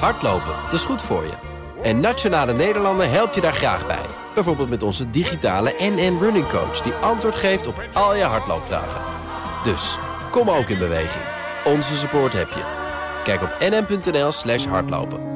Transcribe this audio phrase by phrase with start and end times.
[0.00, 1.32] Hardlopen, dat is goed voor je.
[1.82, 4.06] En Nationale Nederlanden helpt je daar graag bij.
[4.34, 6.80] Bijvoorbeeld met onze digitale NN Running Coach...
[6.80, 9.00] die antwoord geeft op al je hardloopvragen.
[9.64, 9.98] Dus,
[10.30, 11.24] kom ook in beweging.
[11.64, 12.62] Onze support heb je.
[13.24, 15.32] Kijk op nn.nl slash hardlopen.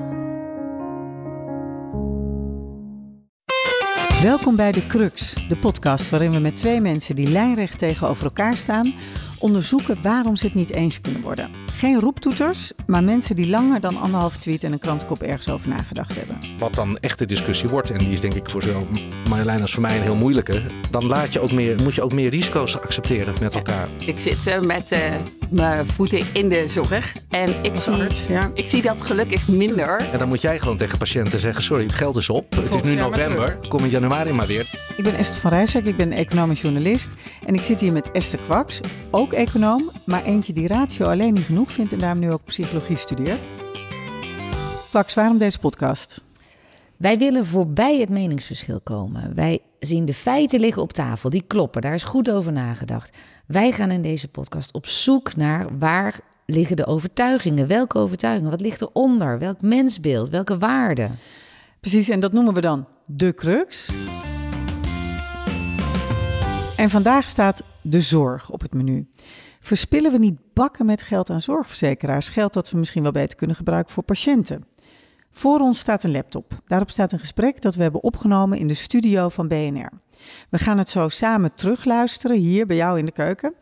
[4.23, 8.55] Welkom bij De Crux, de podcast waarin we met twee mensen die lijnrecht tegenover elkaar
[8.55, 8.95] staan
[9.39, 11.51] onderzoeken waarom ze het niet eens kunnen worden.
[11.73, 16.17] Geen roeptoeters, maar mensen die langer dan anderhalf tweet en een krantenkop ergens over nagedacht
[16.17, 16.39] hebben.
[16.59, 18.87] Wat dan echt de discussie wordt, en die is denk ik voor zowel
[19.29, 22.13] Marjolein als voor mij een heel moeilijke, dan laat je ook meer, moet je ook
[22.13, 23.89] meer risico's accepteren met elkaar.
[24.07, 24.99] Ik zit uh, met uh,
[25.51, 28.51] mijn voeten in de zorg en ik zie, ja.
[28.55, 30.09] ik zie dat gelukkig minder.
[30.13, 32.55] En dan moet jij gewoon tegen patiënten zeggen, sorry, het geld is op.
[32.55, 34.67] Het is nu november, kom in januari maar weer.
[34.97, 37.15] Ik ben Esther van Rijswijk, ik ben economisch journalist
[37.47, 41.45] en ik zit hier met Esther Kwaks, ook econoom, maar eentje die ratio alleen niet
[41.45, 43.41] genoeg vindt en daarom nu ook psychologie studeert.
[44.91, 46.23] Pax, waarom deze podcast?
[46.97, 49.35] Wij willen voorbij het meningsverschil komen.
[49.35, 53.17] Wij zien de feiten liggen op tafel, die kloppen, daar is goed over nagedacht.
[53.47, 58.61] Wij gaan in deze podcast op zoek naar waar liggen de overtuigingen, welke overtuigingen, wat
[58.61, 61.19] ligt eronder, welk mensbeeld, welke waarden.
[61.81, 63.93] Precies, en dat noemen we dan de crux.
[66.77, 69.09] En vandaag staat de zorg op het menu.
[69.69, 72.29] Verspillen we niet bakken met geld aan zorgverzekeraars?
[72.29, 74.65] Geld dat we misschien wel beter kunnen gebruiken voor patiënten.
[75.31, 76.53] Voor ons staat een laptop.
[76.65, 79.91] Daarop staat een gesprek dat we hebben opgenomen in de studio van BNR.
[80.51, 83.55] We gaan het zo samen terugluisteren hier bij jou in de keuken.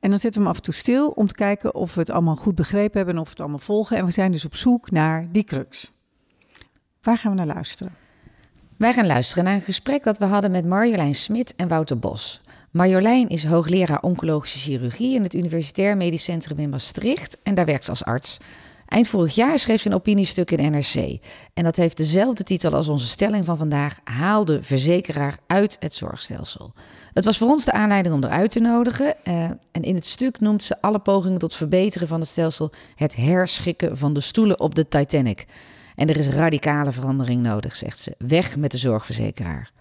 [0.00, 2.36] En dan zetten we af en toe stil om te kijken of we het allemaal
[2.36, 3.96] goed begrepen hebben en of we het allemaal volgen.
[3.96, 5.92] En we zijn dus op zoek naar die crux.
[7.02, 7.94] Waar gaan we naar luisteren?
[8.76, 12.42] Wij gaan luisteren naar een gesprek dat we hadden met Marjolein Smit en Wouter Bos.
[12.70, 17.84] Marjolein is hoogleraar oncologische chirurgie in het Universitair Medisch Centrum in Maastricht en daar werkt
[17.84, 18.38] ze als arts.
[18.88, 21.18] Eind vorig jaar schreef ze een opiniestuk in NRC.
[21.54, 25.94] En dat heeft dezelfde titel als onze stelling van vandaag: Haal de verzekeraar uit het
[25.94, 26.72] zorgstelsel.
[27.12, 29.14] Het was voor ons de aanleiding om eruit te nodigen.
[29.24, 33.16] Uh, en in het stuk noemt ze alle pogingen tot verbeteren van het stelsel het
[33.16, 35.46] herschikken van de stoelen op de Titanic.
[35.94, 38.14] En er is radicale verandering nodig, zegt ze.
[38.18, 39.72] Weg met de zorgverzekeraar.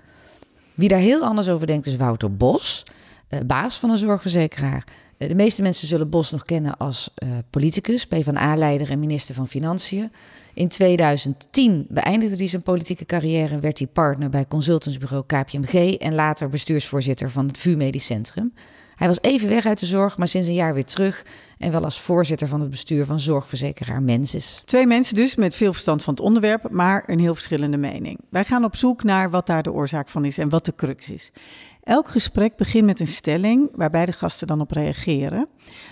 [0.77, 2.83] Wie daar heel anders over denkt is Wouter Bos,
[3.29, 4.83] uh, baas van een zorgverzekeraar.
[5.17, 9.47] Uh, de meeste mensen zullen Bos nog kennen als uh, politicus, PvdA-leider en minister van
[9.47, 10.11] Financiën.
[10.53, 16.15] In 2010 beëindigde hij zijn politieke carrière en werd hij partner bij consultantsbureau KPMG en
[16.15, 18.53] later bestuursvoorzitter van het VU Medisch Centrum.
[18.97, 21.25] Hij was even weg uit de zorg, maar sinds een jaar weer terug.
[21.57, 24.61] En wel als voorzitter van het bestuur van zorgverzekeraar Mensis.
[24.65, 28.19] Twee mensen dus met veel verstand van het onderwerp, maar een heel verschillende mening.
[28.29, 31.09] Wij gaan op zoek naar wat daar de oorzaak van is en wat de crux
[31.09, 31.31] is.
[31.83, 35.47] Elk gesprek begint met een stelling waarbij de gasten dan op reageren.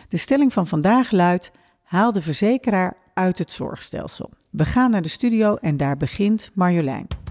[0.07, 1.51] De stelling van vandaag luidt:
[1.83, 4.29] haal de verzekeraar uit het zorgstelsel.
[4.51, 7.24] We gaan naar de studio en daar begint Marjolein.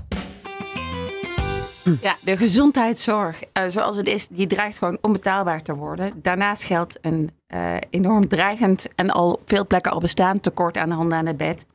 [2.00, 6.12] Ja, de gezondheidszorg uh, zoals het is, die dreigt gewoon onbetaalbaar te worden.
[6.22, 10.88] Daarnaast geldt een uh, enorm dreigend en al op veel plekken al bestaand tekort aan
[10.88, 11.66] de handen aan het bed.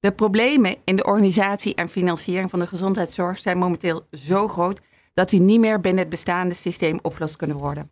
[0.00, 4.80] De problemen in de organisatie en financiering van de gezondheidszorg zijn momenteel zo groot
[5.14, 7.90] dat die niet meer binnen het bestaande systeem opgelost kunnen worden.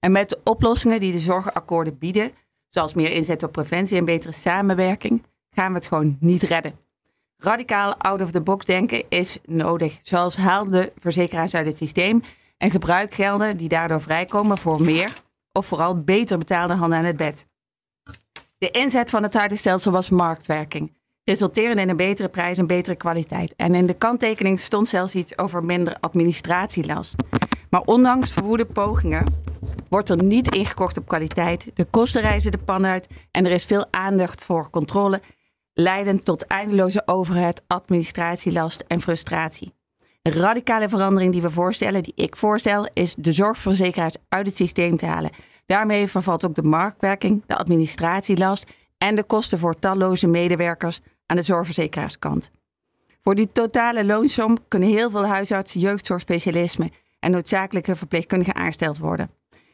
[0.00, 2.30] En met de oplossingen die de zorgakkoorden bieden,
[2.68, 6.87] zoals meer inzet op preventie en betere samenwerking, gaan we het gewoon niet redden.
[7.42, 12.22] Radicaal out-of-the-box denken is nodig, zoals haal de verzekeraars uit het systeem
[12.56, 15.12] en gebruik gelden die daardoor vrijkomen voor meer
[15.52, 17.46] of vooral beter betaalde handen aan het bed.
[18.58, 20.92] De inzet van het huidige stelsel was marktwerking,
[21.24, 23.54] resulterende in een betere prijs en betere kwaliteit.
[23.56, 27.14] En in de kanttekening stond zelfs iets over minder administratielast.
[27.70, 29.24] Maar ondanks verwoede pogingen
[29.88, 31.70] wordt er niet ingekocht op kwaliteit.
[31.74, 35.20] De kosten reizen de pan uit en er is veel aandacht voor controle
[35.80, 39.72] leidend tot eindeloze overheid, administratielast en frustratie.
[40.22, 44.96] Een radicale verandering die we voorstellen, die ik voorstel, is de zorgverzekeraars uit het systeem
[44.96, 45.30] te halen.
[45.66, 48.66] Daarmee vervalt ook de marktwerking, de administratielast
[48.98, 52.50] en de kosten voor talloze medewerkers aan de zorgverzekeraarskant.
[53.22, 59.30] Voor die totale loonsom kunnen heel veel huisartsen, jeugdzorgspecialismen en noodzakelijke verpleegkundigen aangesteld worden.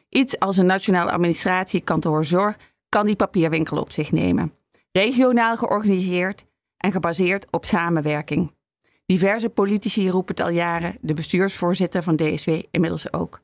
[0.09, 2.57] Iets als een nationaal administratiekantoor zorg
[2.89, 4.51] kan die papierwinkel op zich nemen
[4.99, 6.45] regionaal georganiseerd
[6.77, 8.53] en gebaseerd op samenwerking.
[9.05, 13.41] Diverse politici roepen het al jaren, de bestuursvoorzitter van DSW inmiddels ook.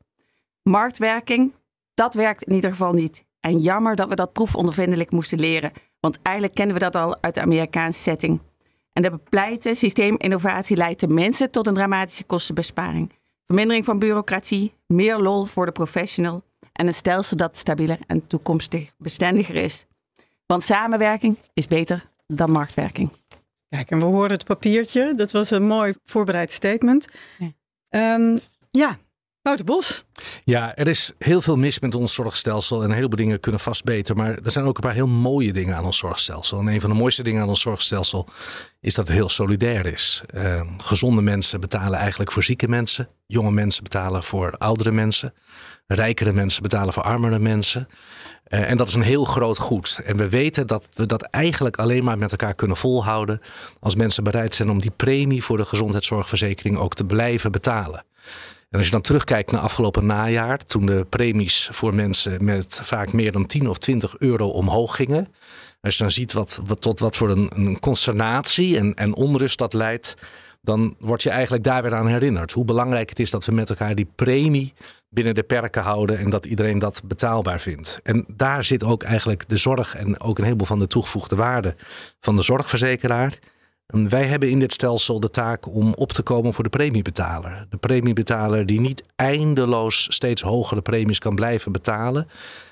[0.63, 1.53] Marktwerking,
[1.93, 3.25] dat werkt in ieder geval niet.
[3.39, 7.33] En jammer dat we dat proefondervindelijk moesten leren, want eigenlijk kennen we dat al uit
[7.33, 8.39] de Amerikaanse setting.
[8.93, 13.13] En de bepleite systeeminnovatie leidt de mensen tot een dramatische kostenbesparing.
[13.45, 18.93] Vermindering van bureaucratie, meer lol voor de professional en een stelsel dat stabieler en toekomstig
[18.97, 19.85] bestendiger is.
[20.51, 23.09] Want samenwerking is beter dan marktwerking.
[23.69, 25.13] Kijk, en we horen het papiertje.
[25.13, 27.07] Dat was een mooi voorbereid statement.
[27.37, 28.39] Ja, um,
[28.71, 28.97] ja.
[29.41, 30.03] Wouter Bos.
[30.43, 33.83] Ja, er is heel veel mis met ons zorgstelsel en een heleboel dingen kunnen vast
[33.83, 34.15] beter.
[34.15, 36.59] Maar er zijn ook een paar heel mooie dingen aan ons zorgstelsel.
[36.59, 38.27] En een van de mooiste dingen aan ons zorgstelsel
[38.79, 40.21] is dat het heel solidair is.
[40.35, 43.09] Uh, gezonde mensen betalen eigenlijk voor zieke mensen.
[43.25, 45.33] Jonge mensen betalen voor oudere mensen.
[45.87, 47.87] Rijkere mensen betalen voor armere mensen.
[48.51, 50.01] Uh, en dat is een heel groot goed.
[50.05, 53.41] En we weten dat we dat eigenlijk alleen maar met elkaar kunnen volhouden.
[53.79, 58.03] als mensen bereid zijn om die premie voor de gezondheidszorgverzekering ook te blijven betalen.
[58.69, 63.13] En als je dan terugkijkt naar afgelopen najaar, toen de premies voor mensen met vaak
[63.13, 65.27] meer dan 10 of 20 euro omhoog gingen.
[65.81, 69.57] Als je dan ziet wat, wat tot wat voor een, een consternatie en, en onrust
[69.57, 70.15] dat leidt,
[70.61, 72.51] dan word je eigenlijk daar weer aan herinnerd.
[72.51, 74.73] Hoe belangrijk het is dat we met elkaar die premie
[75.09, 77.99] binnen de perken houden en dat iedereen dat betaalbaar vindt.
[78.03, 81.75] En daar zit ook eigenlijk de zorg en ook een heleboel van de toegevoegde waarde
[82.19, 83.39] van de zorgverzekeraar.
[83.85, 87.65] Wij hebben in dit stelsel de taak om op te komen voor de premiebetaler.
[87.69, 92.27] De premiebetaler die niet eindeloos steeds hogere premies kan blijven betalen.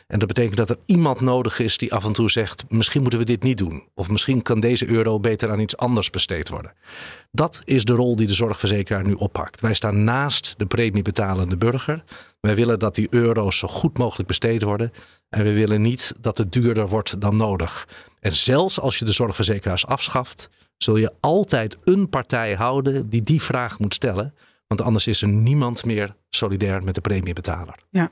[0.10, 3.20] En dat betekent dat er iemand nodig is die af en toe zegt: misschien moeten
[3.20, 3.84] we dit niet doen.
[3.94, 6.74] Of misschien kan deze euro beter aan iets anders besteed worden.
[7.32, 9.62] Dat is de rol die de zorgverzekeraar nu oppakt.
[9.62, 12.04] Wij staan naast de premiebetalende burger.
[12.40, 14.92] Wij willen dat die euro's zo goed mogelijk besteed worden.
[15.30, 17.88] En we willen niet dat het duurder wordt dan nodig.
[18.20, 23.42] En zelfs als je de zorgverzekeraars afschaft, zul je altijd een partij houden die die
[23.42, 24.34] vraag moet stellen.
[24.68, 27.76] Want anders is er niemand meer solidair met de premiebetaler.
[27.90, 28.12] Ja.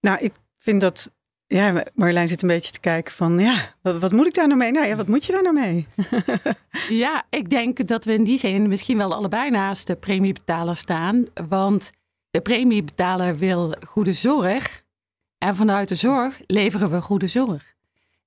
[0.00, 0.32] Nou, ik
[0.62, 1.12] vind dat.
[1.46, 4.70] Ja, Marjolein zit een beetje te kijken van, ja, wat, moet ik daar nou mee?
[4.70, 5.86] Nou ja, wat moet je daar nou mee?
[7.04, 11.26] ja, ik denk dat we in die zin misschien wel allebei naast de premiebetaler staan.
[11.48, 11.92] Want
[12.30, 14.82] de premiebetaler wil goede zorg.
[15.38, 17.74] En vanuit de zorg leveren we goede zorg.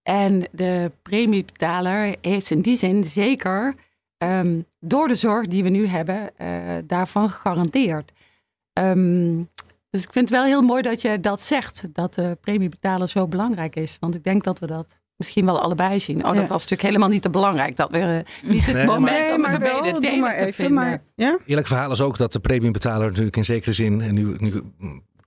[0.04, 3.76] En de premiebetaler heeft in die zin zeker
[4.18, 6.48] ehm, door de zorg die we nu hebben, uh,
[6.84, 8.12] daarvan gegarandeerd.
[8.74, 9.50] Um,
[9.96, 13.28] dus ik vind het wel heel mooi dat je dat zegt, dat de premiebetaler zo
[13.28, 13.98] belangrijk is.
[14.00, 16.18] Want ik denk dat we dat misschien wel allebei zien.
[16.18, 17.76] Oh, dat was natuurlijk helemaal niet te belangrijk.
[17.76, 20.74] Dat we uh, niet het nee, moment maar, wel, maar even.
[20.74, 21.38] Maar, ja?
[21.46, 24.62] Eerlijk verhaal is ook dat de premiebetaler natuurlijk in zekere zin, en nu, nu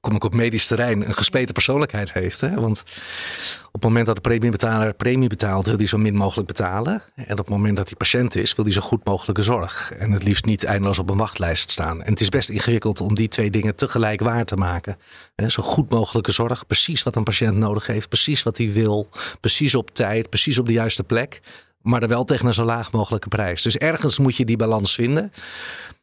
[0.09, 2.41] kom ik op medisch terrein, een gespleten persoonlijkheid heeft.
[2.41, 2.55] Hè?
[2.55, 2.85] Want
[3.67, 7.03] op het moment dat de premiebetaler premie betaalt, wil hij zo min mogelijk betalen.
[7.15, 9.93] En op het moment dat hij patiënt is, wil hij zo goed mogelijke zorg.
[9.99, 12.03] En het liefst niet eindeloos op een wachtlijst staan.
[12.03, 14.97] En het is best ingewikkeld om die twee dingen tegelijk waar te maken.
[15.47, 19.09] Zo goed mogelijke zorg, precies wat een patiënt nodig heeft, precies wat hij wil,
[19.41, 21.41] precies op tijd, precies op de juiste plek.
[21.83, 23.63] Maar er wel tegen een zo laag mogelijke prijs.
[23.63, 25.33] Dus ergens moet je die balans vinden.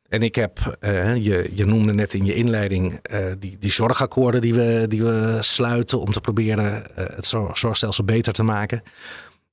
[0.10, 4.42] En ik heb, uh, je, je noemde net in je inleiding uh, die, die zorgakkoorden
[4.42, 8.84] die we, die we sluiten om te proberen uh, het zorgstelsel beter te maken.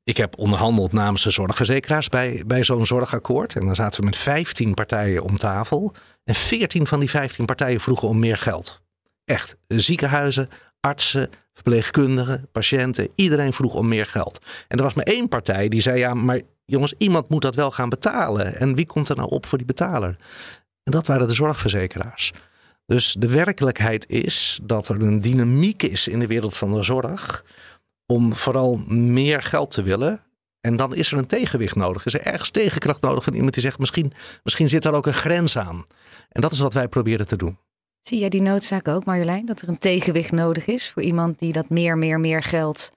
[0.05, 3.55] Ik heb onderhandeld namens de zorgverzekeraars bij, bij zo'n zorgakkoord.
[3.55, 5.95] En dan zaten we met 15 partijen om tafel.
[6.25, 8.81] En 14 van die 15 partijen vroegen om meer geld.
[9.25, 10.49] Echt, ziekenhuizen,
[10.81, 14.39] artsen, verpleegkundigen, patiënten, iedereen vroeg om meer geld.
[14.69, 17.71] En er was maar één partij die zei: ja, maar jongens, iemand moet dat wel
[17.71, 18.57] gaan betalen.
[18.57, 20.17] En wie komt er nou op voor die betaler?
[20.83, 22.33] En dat waren de zorgverzekeraars.
[22.87, 27.45] Dus de werkelijkheid is dat er een dynamiek is in de wereld van de zorg
[28.07, 30.21] om vooral meer geld te willen.
[30.61, 32.07] En dan is er een tegenwicht nodig.
[32.07, 35.15] Is er ergens tegenkracht nodig van iemand die zegt: misschien, misschien zit daar ook een
[35.15, 35.85] grens aan.
[36.29, 37.59] En dat is wat wij proberen te doen.
[38.01, 39.47] Zie jij die noodzaak ook, Marjolein?
[39.47, 42.93] Dat er een tegenwicht nodig is voor iemand die dat meer, meer, meer geld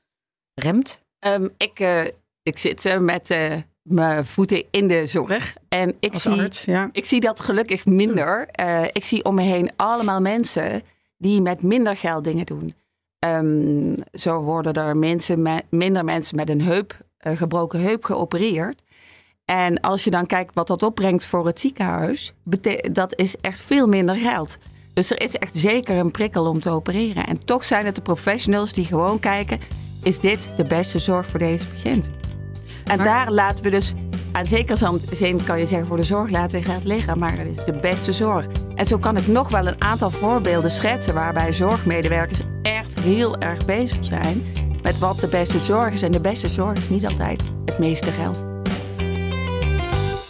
[0.53, 0.99] remt?
[1.19, 2.01] Um, ik, uh,
[2.45, 5.55] ik zit uh, met uh, mijn voeten in de zorg.
[5.69, 6.89] En ik, zie, arts, ja.
[6.91, 8.49] ik zie dat gelukkig minder.
[8.91, 10.81] ik zie om me heen allemaal mensen
[11.17, 12.75] die met minder geld dingen doen.
[13.19, 18.81] Um, zo worden er mensen minder mensen met een heup, gebroken heup geopereerd.
[19.45, 22.33] En als je dan kijkt wat dat opbrengt voor het ziekenhuis,
[22.91, 24.57] dat is echt veel minder geld.
[24.93, 27.27] Dus er is echt zeker een prikkel om te opereren.
[27.27, 29.59] En toch zijn het de professionals die gewoon kijken:
[30.03, 32.09] is dit de beste zorg voor deze patiënt?
[32.85, 33.93] En daar laten we dus,
[34.31, 37.47] aan zekere zin kan je zeggen voor de zorg laten we geld liggen, maar het
[37.47, 38.45] is de beste zorg.
[38.75, 43.65] En zo kan ik nog wel een aantal voorbeelden schetsen waarbij zorgmedewerkers echt heel erg
[43.65, 44.43] bezig zijn
[44.81, 46.01] met wat de beste zorg is.
[46.01, 48.43] En de beste zorg is niet altijd het meeste geld.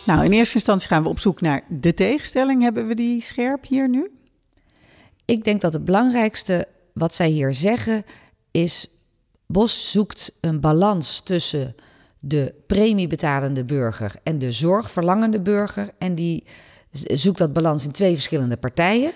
[0.06, 2.62] Nou, in eerste instantie gaan we op zoek naar de tegenstelling.
[2.62, 4.12] Hebben we die scherp hier nu?
[5.26, 8.04] Ik denk dat het belangrijkste wat zij hier zeggen
[8.52, 8.90] is:
[9.46, 11.76] Bos zoekt een balans tussen
[12.28, 15.90] de premiebetalende burger en de zorgverlangende burger.
[15.98, 16.44] En die
[16.92, 19.12] zoekt dat balans in twee verschillende partijen.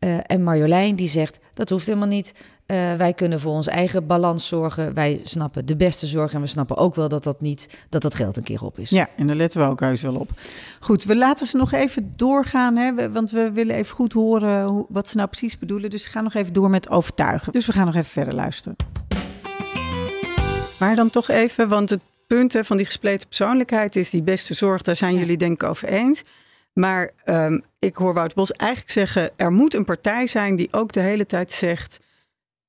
[0.00, 2.34] Uh, en Marjolein die zegt Dat hoeft helemaal niet.
[2.66, 4.94] Uh, wij kunnen voor ons eigen balans zorgen.
[4.94, 8.14] Wij snappen de beste zorg en we snappen ook wel dat dat niet dat dat
[8.14, 8.90] geld een keer op is.
[8.90, 10.30] Ja, en daar letten we ook heus wel op.
[10.80, 14.86] Goed, we laten ze nog even doorgaan, hè, want we willen even goed horen hoe,
[14.88, 15.90] wat ze nou precies bedoelen.
[15.90, 17.52] Dus we gaan nog even door met overtuigen.
[17.52, 18.76] Dus we gaan nog even verder luisteren.
[20.78, 22.00] Maar dan toch even, want het
[22.36, 24.82] punt van die gespleten persoonlijkheid is die beste zorg.
[24.82, 26.22] Daar zijn jullie denk ik over eens.
[26.72, 30.92] Maar um, ik hoor Wout Bos eigenlijk zeggen: er moet een partij zijn die ook
[30.92, 32.00] de hele tijd zegt: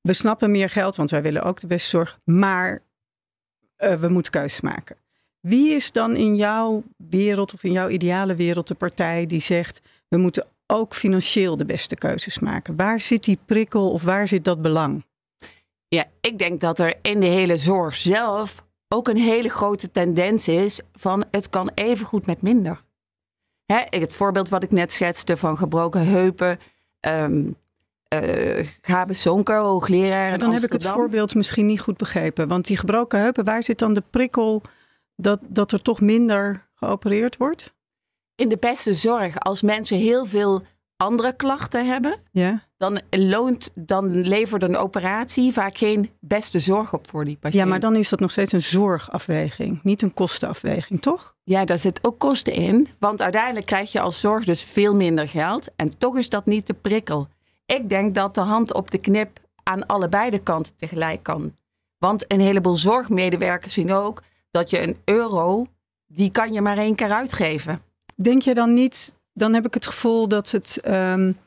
[0.01, 2.81] we snappen meer geld, want wij willen ook de beste zorg, maar
[3.83, 4.95] uh, we moeten keuzes maken.
[5.39, 9.81] Wie is dan in jouw wereld of in jouw ideale wereld de partij die zegt:
[10.07, 12.75] we moeten ook financieel de beste keuzes maken?
[12.75, 15.05] Waar zit die prikkel of waar zit dat belang?
[15.87, 20.47] Ja, ik denk dat er in de hele zorg zelf ook een hele grote tendens
[20.47, 22.81] is van het kan even goed met minder.
[23.65, 26.59] Hè, het voorbeeld wat ik net schetste van gebroken heupen,
[26.99, 27.55] um,
[28.13, 30.37] uh, Gabe Sonker, hoogleraar.
[30.37, 32.47] dan heb ik het voorbeeld misschien niet goed begrepen.
[32.47, 34.61] Want die gebroken heupen, waar zit dan de prikkel
[35.15, 37.73] dat, dat er toch minder geopereerd wordt?
[38.35, 40.63] In de beste zorg, als mensen heel veel
[40.97, 42.63] andere klachten hebben, ja.
[42.81, 47.63] Dan, loont, dan levert een operatie vaak geen beste zorg op voor die patiënt.
[47.63, 51.35] Ja, maar dan is dat nog steeds een zorgafweging, niet een kostenafweging, toch?
[51.43, 52.87] Ja, daar zit ook kosten in.
[52.99, 55.69] Want uiteindelijk krijg je als zorg dus veel minder geld.
[55.75, 57.27] En toch is dat niet de prikkel.
[57.65, 61.55] Ik denk dat de hand op de knip aan allebei de kanten tegelijk kan.
[61.97, 65.65] Want een heleboel zorgmedewerkers zien ook dat je een euro,
[66.07, 67.81] die kan je maar één keer uitgeven.
[68.15, 71.37] Denk je dan niet dan heb ik het gevoel dat het um,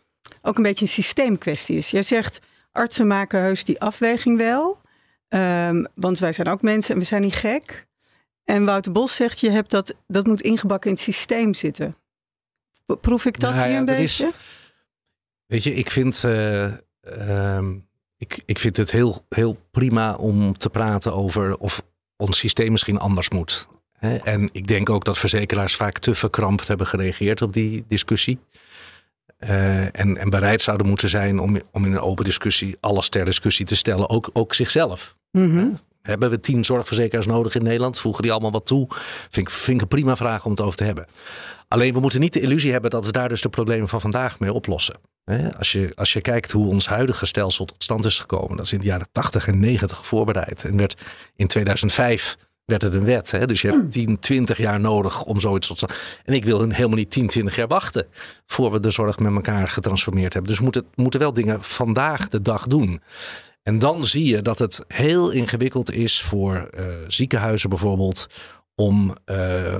[0.43, 1.91] ook een beetje een systeemkwestie is.
[1.91, 2.41] Jij zegt,
[2.73, 4.83] artsen maken heus die afweging wel.
[5.29, 7.87] Um, want wij zijn ook mensen en we zijn niet gek.
[8.45, 11.97] En Wouter Bos zegt, je hebt dat, dat moet ingebakken in het systeem zitten.
[13.01, 14.27] Proef ik dat nou, hier ja, een beetje?
[14.27, 14.33] Is,
[15.47, 16.73] weet je, ik vind, uh,
[17.57, 21.83] um, ik, ik vind het heel, heel prima om te praten over of
[22.17, 23.69] ons systeem misschien anders moet.
[24.25, 28.39] En ik denk ook dat verzekeraars vaak te verkrampt hebben gereageerd op die discussie.
[29.45, 33.25] Uh, en, en, bereid zouden moeten zijn om, om in een open discussie alles ter
[33.25, 35.17] discussie te stellen, ook, ook zichzelf.
[35.31, 37.99] Mm Hebben we tien zorgverzekeraars nodig in Nederland?
[37.99, 38.87] Voegen die allemaal wat toe?
[39.31, 41.07] Vind ik, vind ik een prima vraag om het over te hebben.
[41.69, 44.39] Alleen we moeten niet de illusie hebben dat we daar dus de problemen van vandaag
[44.39, 44.97] mee oplossen.
[45.59, 48.73] Als je, als je kijkt hoe ons huidige stelsel tot stand is gekomen, dat is
[48.73, 51.01] in de jaren 80 en 90 voorbereid en werd
[51.37, 53.31] in 2005 werd het een wet.
[53.31, 53.47] Hè?
[53.47, 55.93] Dus je hebt 10, 20 jaar nodig om zoiets tot stand.
[56.25, 58.07] En ik wil helemaal niet 10, 20 jaar wachten
[58.47, 60.51] voor we de zorg met elkaar getransformeerd hebben.
[60.51, 63.03] Dus we moeten, moeten wel dingen vandaag de dag doen.
[63.63, 68.27] En dan zie je dat het heel ingewikkeld is voor uh, ziekenhuizen bijvoorbeeld
[68.77, 69.37] om uh,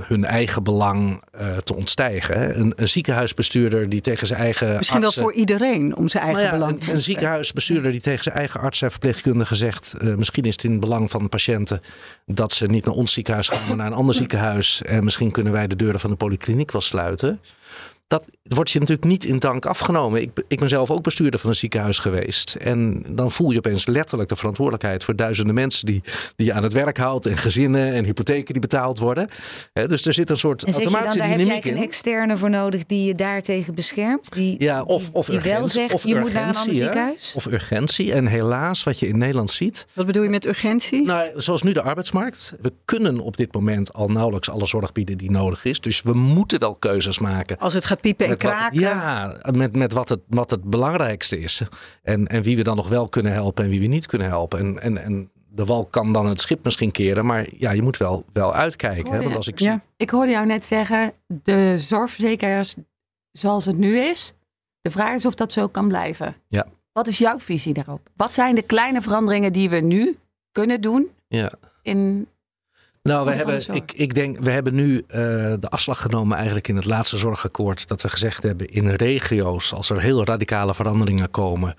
[0.07, 2.59] hun eigen belang uh, te ontstijgen.
[2.59, 4.77] Een, een, ziekenhuisbestuurder die tegen zijn eigen.
[4.77, 7.91] Misschien artsen, wel voor iedereen om zijn eigen nou ja, belang te Een, een ziekenhuisbestuurder
[7.91, 11.11] die tegen zijn eigen arts en verpleegkundige zegt: uh, misschien is het in het belang
[11.11, 11.81] van de patiënten
[12.25, 14.81] dat ze niet naar ons ziekenhuis gaan, maar naar een ander ziekenhuis.
[14.81, 17.39] En misschien kunnen wij de deuren van de polykliniek wel sluiten
[18.07, 20.21] dat wordt je natuurlijk niet in dank afgenomen.
[20.21, 22.55] Ik, ik ben zelf ook bestuurder van een ziekenhuis geweest.
[22.55, 26.03] En dan voel je opeens letterlijk de verantwoordelijkheid voor duizenden mensen die,
[26.35, 27.25] die je aan het werk houdt.
[27.25, 29.29] En gezinnen en hypotheken die betaald worden.
[29.73, 33.05] dus er zit een soort automatische dan, daar heb jij een externe voor nodig die
[33.05, 34.33] je daartegen beschermt.
[34.33, 37.33] Die, ja, of, of die, wel zegt of je moet naar een ander ziekenhuis.
[37.35, 38.13] Of urgentie.
[38.13, 39.85] En helaas wat je in Nederland ziet.
[39.93, 41.05] Wat bedoel je met urgentie?
[41.05, 42.53] Nou, zoals nu de arbeidsmarkt.
[42.61, 45.81] We kunnen op dit moment al nauwelijks alle zorg bieden die nodig is.
[45.81, 47.57] Dus we moeten wel keuzes maken.
[47.57, 48.79] Als het gaat piepen en kraken.
[48.79, 51.61] ja, met, met wat, het, wat het belangrijkste is.
[52.01, 54.59] En, en wie we dan nog wel kunnen helpen en wie we niet kunnen helpen.
[54.59, 57.97] En, en, en de wal kan dan het schip misschien keren, maar ja, je moet
[57.97, 59.13] wel, wel uitkijken.
[59.13, 59.23] Hè?
[59.23, 59.81] Want als ik, ja.
[59.97, 62.75] ik hoorde jou net zeggen, de zorgverzekeraars
[63.31, 64.33] zoals het nu is,
[64.81, 66.35] de vraag is of dat zo kan blijven.
[66.47, 66.67] Ja.
[66.91, 68.09] Wat is jouw visie daarop?
[68.15, 70.17] Wat zijn de kleine veranderingen die we nu
[70.51, 71.51] kunnen doen ja.
[71.81, 72.27] in
[73.13, 75.03] nou, we hebben, ik, ik denk, we hebben nu uh,
[75.59, 77.87] de afslag genomen eigenlijk in het laatste zorgakkoord.
[77.87, 81.75] Dat we gezegd hebben in regio's, als er heel radicale veranderingen komen.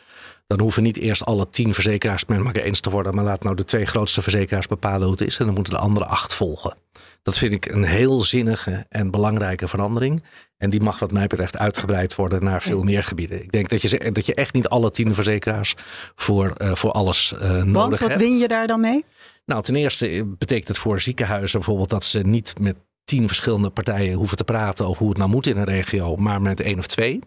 [0.46, 3.14] Dan hoeven niet eerst alle tien verzekeraars met elkaar eens te worden.
[3.14, 5.38] Maar laat nou de twee grootste verzekeraars bepalen hoe het is.
[5.38, 6.76] En dan moeten de andere acht volgen.
[7.22, 10.22] Dat vind ik een heel zinnige en belangrijke verandering.
[10.56, 13.42] En die mag wat mij betreft uitgebreid worden naar veel meer gebieden.
[13.42, 15.74] Ik denk dat je, dat je echt niet alle tien verzekeraars
[16.14, 18.12] voor, uh, voor alles uh, nodig Want, hebt.
[18.12, 19.04] wat win je daar dan mee?
[19.46, 24.14] Nou, ten eerste betekent het voor ziekenhuizen bijvoorbeeld dat ze niet met tien verschillende partijen
[24.14, 26.86] hoeven te praten over hoe het nou moet in een regio, maar met één of
[26.86, 27.20] twee.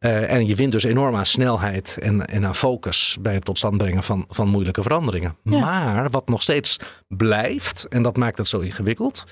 [0.00, 3.58] Uh, en je wint dus enorm aan snelheid en, en aan focus bij het tot
[3.58, 5.36] stand brengen van, van moeilijke veranderingen.
[5.42, 6.78] Maar wat nog steeds
[7.08, 9.24] blijft, en dat maakt het zo ingewikkeld,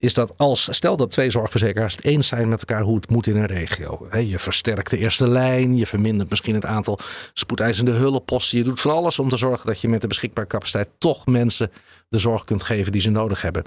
[0.00, 3.26] is dat als, stel dat twee zorgverzekeraars het eens zijn met elkaar hoe het moet
[3.26, 4.08] in een regio.
[4.18, 6.98] Je versterkt de eerste lijn, je vermindert misschien het aantal
[7.32, 8.58] spoedeisende hulpposten.
[8.58, 11.70] Je doet van alles om te zorgen dat je met de beschikbare capaciteit toch mensen
[12.08, 13.64] de zorg kunt geven die ze nodig hebben.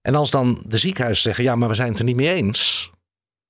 [0.00, 2.90] En als dan de ziekenhuizen zeggen, ja, maar we zijn het er niet mee eens.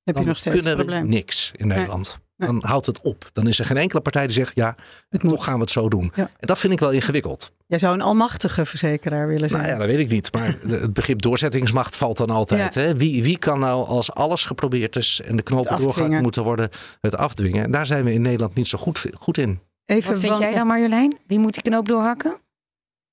[0.03, 2.19] Heb je dan nog steeds een kunnen we niks in Nederland.
[2.37, 2.49] Nee.
[2.49, 3.31] Dan houdt het op.
[3.33, 4.75] Dan is er geen enkele partij die zegt, ja,
[5.09, 5.33] Het moet.
[5.33, 6.13] toch gaan we het zo doen.
[6.15, 6.23] Ja.
[6.23, 7.53] En dat vind ik wel ingewikkeld.
[7.67, 9.63] Jij zou een almachtige verzekeraar willen zijn.
[9.63, 10.33] Nou ja, dat weet ik niet.
[10.33, 12.75] Maar het begrip doorzettingsmacht valt dan altijd.
[12.75, 12.81] Ja.
[12.81, 12.97] Hè?
[12.97, 16.23] Wie, wie kan nou als alles geprobeerd is en de knopen afdwingen.
[16.23, 16.69] moeten worden,
[17.01, 17.65] het afdwingen?
[17.65, 19.61] En daar zijn we in Nederland niet zo goed, goed in.
[19.85, 21.19] Even Wat vind jij dan Marjolein?
[21.27, 22.37] Wie moet die knoop doorhakken?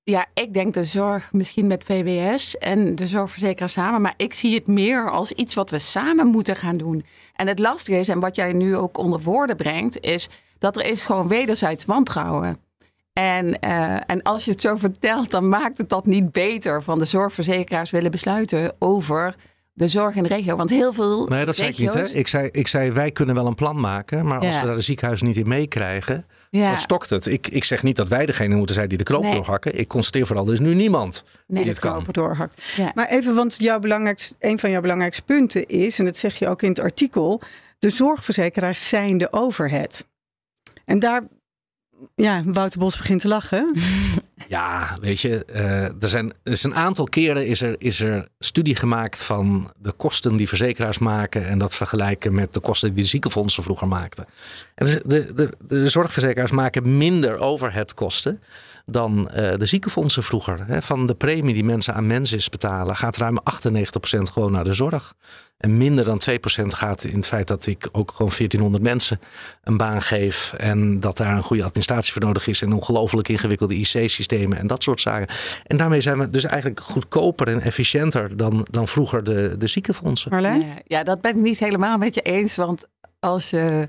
[0.04, 4.00] Ja, ik denk de zorg misschien met VWS en de zorgverzekeraar samen.
[4.00, 7.02] Maar ik zie het meer als iets wat we samen moeten gaan doen.
[7.34, 10.84] En het lastige is, en wat jij nu ook onder woorden brengt, is dat er
[10.84, 12.58] is gewoon wederzijds wantrouwen.
[13.12, 16.98] En, eh, en als je het zo vertelt, dan maakt het dat niet beter van
[16.98, 19.34] de zorgverzekeraars willen besluiten over
[19.72, 20.56] de zorg in de regio.
[20.56, 21.88] Want heel veel Nee, dat zei ik niet.
[21.92, 22.18] regio's- Hè?
[22.18, 24.26] Ik, zei, ik zei, wij kunnen wel een plan maken.
[24.26, 26.26] Maar als we daar de ziekenhuizen niet in meekrijgen,
[26.60, 27.26] Ja, dan stokt het.
[27.26, 29.34] Ik, ik zeg niet dat wij degene moeten zijn die de knoop Nee.
[29.34, 29.78] doorhakken.
[29.78, 31.64] Ik constateer vooral, er is nu niemand nee.
[31.64, 31.92] die dit kan.
[31.92, 32.74] knopen doorhakt.
[32.76, 32.92] Ja.
[32.94, 36.48] Maar even, want jouw belangrijkste, een van jouw belangrijkste punten is, en dat zeg je
[36.48, 37.40] ook in het artikel,
[37.78, 40.06] de zorgverzekeraars zijn de overhead.
[40.84, 41.22] En daar,
[42.14, 43.72] ja, Wouter Bos begint te lachen.
[44.48, 48.76] Ja, weet je, eh, er zijn is een aantal keren is er, is er studie
[48.76, 53.08] gemaakt van de kosten die verzekeraars maken en dat vergelijken met de kosten die de
[53.08, 54.26] ziekenfondsen vroeger maakten.
[54.74, 58.42] En dus de, de, de zorgverzekeraars maken minder overheadkosten
[58.86, 60.82] dan eh, de ziekenfondsen vroeger.
[60.82, 63.42] Van de premie die mensen aan Mensis betalen gaat ruim 98%
[64.32, 65.14] gewoon naar de zorg.
[65.64, 69.20] En minder dan 2% gaat in het feit dat ik ook gewoon 1400 mensen
[69.62, 70.52] een baan geef.
[70.56, 72.62] En dat daar een goede administratie voor nodig is.
[72.62, 75.34] En ongelooflijk ingewikkelde IC-systemen en dat soort zaken.
[75.66, 80.30] En daarmee zijn we dus eigenlijk goedkoper en efficiënter dan, dan vroeger de, de ziekenfondsen.
[80.30, 80.60] Marlijn?
[80.60, 82.56] Ja, ja, dat ben ik niet helemaal met je eens.
[82.56, 82.84] Want
[83.20, 83.88] als je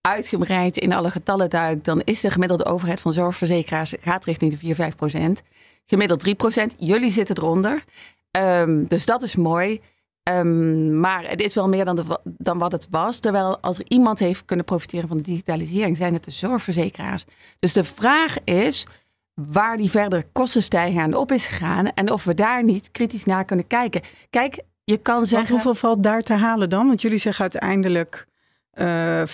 [0.00, 4.58] uitgebreid in alle getallen duikt, dan is de gemiddelde overheid van zorgverzekeraars gaat richting de
[4.58, 5.42] 4, 5 procent.
[5.86, 6.74] Gemiddeld 3 procent.
[6.78, 7.84] Jullie zitten eronder.
[8.30, 9.80] Ehm, dus dat is mooi.
[10.28, 13.18] Ehm, maar het is wel meer dan, de, dan wat het was.
[13.18, 17.24] Terwijl als er iemand heeft kunnen profiteren van de digitalisering, zijn het de zorgverzekeraars.
[17.58, 18.86] Dus de vraag is
[19.34, 21.92] waar die verdere kostenstijging aan op is gegaan.
[21.94, 24.00] En of we daar niet kritisch naar kunnen kijken.
[24.30, 25.50] Kijk, je kan Want zeggen...
[25.50, 26.86] hoeveel valt daar te halen dan?
[26.86, 28.26] Want jullie zeggen uiteindelijk
[28.70, 29.28] eh 25%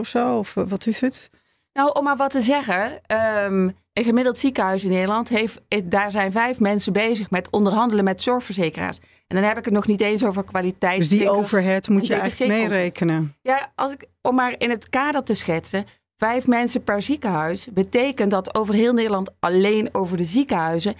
[0.00, 1.30] of zo, of eh, wat is het?
[1.72, 3.06] Nou, om maar wat te zeggen.
[3.06, 8.04] ehm, een gemiddeld ziekenhuis in Nederland heeft, eh, daar zijn vijf mensen bezig met onderhandelen
[8.04, 8.98] met zorgverzekeraars.
[9.30, 10.98] En dan heb ik het nog niet eens over kwaliteit.
[10.98, 13.34] Dus die overhead moet je en eigenlijk meerekenen.
[13.42, 15.84] Ja, als ik, om maar in het kader te schetsen.
[16.16, 20.94] Vijf mensen per ziekenhuis betekent dat over heel Nederland alleen over de ziekenhuizen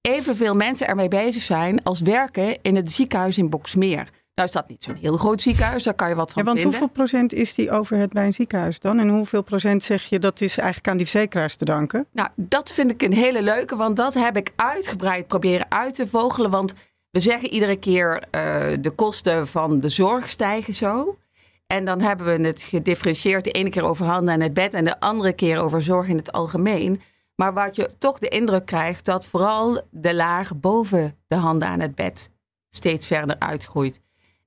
[0.00, 4.08] evenveel mensen ermee bezig zijn als werken in het ziekenhuis in Boksmeer.
[4.34, 6.60] Nou is dat niet zo'n heel groot ziekenhuis, daar kan je wat van Ja, want
[6.60, 6.78] vinden.
[6.78, 8.98] hoeveel procent is die overhead bij een ziekenhuis dan?
[8.98, 12.06] En hoeveel procent zeg je dat is eigenlijk aan die verzekeraars te danken?
[12.12, 16.08] Nou, dat vind ik een hele leuke, want dat heb ik uitgebreid proberen uit te
[16.08, 16.50] vogelen.
[16.50, 16.74] Want
[17.14, 21.18] we zeggen iedere keer uh, de kosten van de zorg stijgen zo.
[21.66, 24.84] En dan hebben we het gedifferentieerd de ene keer over handen en het bed en
[24.84, 27.00] de andere keer over zorg in het algemeen.
[27.34, 31.80] Maar wat je toch de indruk krijgt dat vooral de laag boven de handen aan
[31.80, 32.30] het bed
[32.68, 34.00] steeds verder uitgroeit.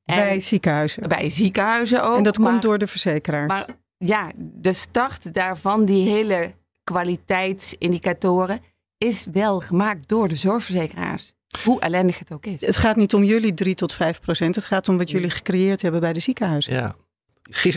[0.06, 1.08] En bij ziekenhuizen.
[1.08, 2.18] Bij ziekenhuizen ook.
[2.18, 3.48] En dat maar, komt door de verzekeraars.
[3.48, 3.66] Maar
[3.98, 6.54] ja, de start daarvan, die hele
[6.84, 8.60] kwaliteitsindicatoren,
[8.98, 11.36] is wel gemaakt door de zorgverzekeraars.
[11.64, 12.62] Hoe ellendig het ook is.
[12.62, 14.56] Het gaat niet om jullie 3 tot 5 procent.
[14.56, 16.74] Het gaat om wat jullie gecreëerd hebben bij de ziekenhuizen.
[16.74, 16.96] Ja.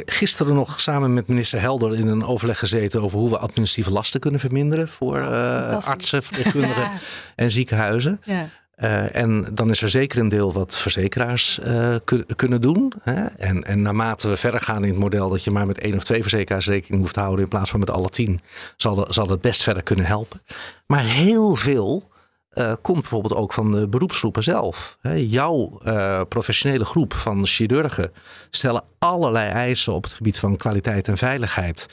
[0.04, 4.20] Gisteren nog samen met minister Helder in een overleg gezeten over hoe we administratieve lasten
[4.20, 6.92] kunnen verminderen voor uh, artsen, verpleegkundigen ja.
[7.34, 8.20] en ziekenhuizen.
[8.24, 8.48] Ja.
[8.82, 12.92] Uh, en dan is er zeker een deel wat verzekeraars uh, kun, kunnen doen.
[13.02, 13.24] Hè?
[13.24, 16.04] En, en naarmate we verder gaan in het model dat je maar met één of
[16.04, 18.40] twee verzekeraars rekening hoeft te houden in plaats van met alle tien,
[18.76, 20.42] zal, zal dat best verder kunnen helpen.
[20.86, 22.09] Maar heel veel
[22.54, 24.98] uh, komt bijvoorbeeld ook van de beroepsgroepen zelf.
[25.00, 25.12] Hè?
[25.12, 25.80] Jouw
[26.28, 28.12] professionele groep van chirurgen
[28.50, 31.86] stellen allerlei eisen op het gebied van kwaliteit en veiligheid.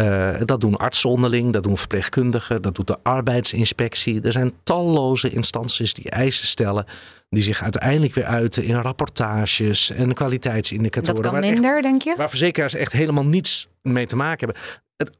[0.00, 4.20] Uh, dat doen artsen onderling, dat doen verpleegkundigen, dat doet de arbeidsinspectie.
[4.20, 6.84] Er zijn talloze instanties die eisen stellen,
[7.30, 11.22] die zich uiteindelijk weer uiten in rapportages en kwaliteitsindicatoren.
[11.22, 12.14] Dat kan minder, echt, denk je?
[12.16, 14.62] Waar verzekeraars echt helemaal niets mee te maken hebben.
[14.96, 15.10] Het,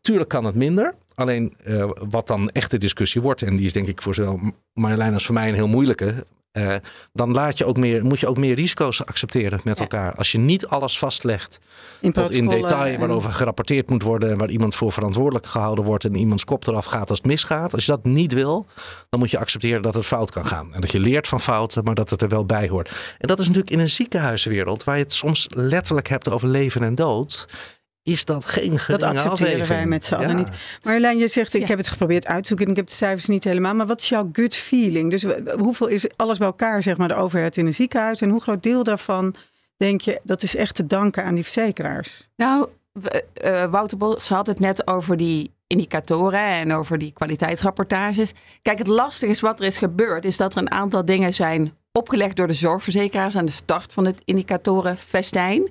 [0.00, 0.94] tuurlijk kan het minder.
[1.14, 4.40] Alleen uh, wat dan echt de discussie wordt, en die is denk ik voor zowel
[4.72, 6.26] Marjolein als voor mij een heel moeilijke.
[6.52, 6.74] Uh,
[7.12, 10.14] dan laat je ook meer, moet je ook meer risico's accepteren met elkaar.
[10.14, 11.60] Als je niet alles vastlegt
[12.00, 16.04] in, tot in detail waarover gerapporteerd moet worden en waar iemand voor verantwoordelijk gehouden wordt
[16.04, 17.74] en iemands kop eraf gaat als het misgaat.
[17.74, 18.66] Als je dat niet wil,
[19.08, 20.74] dan moet je accepteren dat het fout kan gaan.
[20.74, 22.88] En dat je leert van fouten, maar dat het er wel bij hoort.
[23.18, 26.82] En dat is natuurlijk in een ziekenhuiswereld waar je het soms letterlijk hebt over leven
[26.82, 27.46] en dood
[28.04, 30.48] is dat geen geringe Dat accepteren wij met z'n allen niet.
[30.82, 33.26] Marjolein, je zegt, ik heb het geprobeerd uit te zoeken en ik heb de cijfers
[33.26, 33.74] niet helemaal.
[33.74, 35.10] Maar wat is jouw gut feeling?
[35.10, 35.24] Dus
[35.58, 38.20] hoeveel is alles bij elkaar, zeg maar, de overheid in een ziekenhuis?
[38.20, 39.34] En hoe groot deel daarvan
[39.76, 42.28] denk je, dat is echt te danken aan die verzekeraars?
[42.36, 42.68] Nou,
[43.44, 48.32] uh, Wouter Bos had het net over die indicatoren en over die kwaliteitsrapportages.
[48.62, 51.74] Kijk, het lastige is wat er is gebeurd, is dat er een aantal dingen zijn
[51.92, 55.68] opgelegd door de zorgverzekeraars aan de start van het indicatorenfestijn.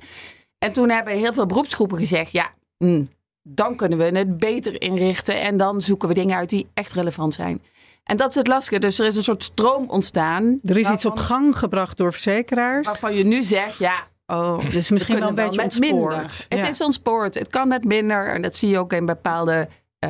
[0.63, 3.06] En toen hebben heel veel beroepsgroepen gezegd: ja, hm,
[3.41, 7.34] dan kunnen we het beter inrichten en dan zoeken we dingen uit die echt relevant
[7.34, 7.62] zijn.
[8.04, 8.80] En dat is het lastige.
[8.80, 10.60] Dus er is een soort stroom ontstaan.
[10.63, 12.88] Er is iets op gang gebracht door verzekeraars.
[12.88, 16.45] Waarvan je nu zegt, ja, Oh, dus misschien wel een beetje met ontspoord.
[16.49, 17.34] Het is ontspoord.
[17.34, 18.34] Het kan met minder.
[18.34, 19.67] En dat zie je ook in bepaalde
[20.06, 20.10] uh,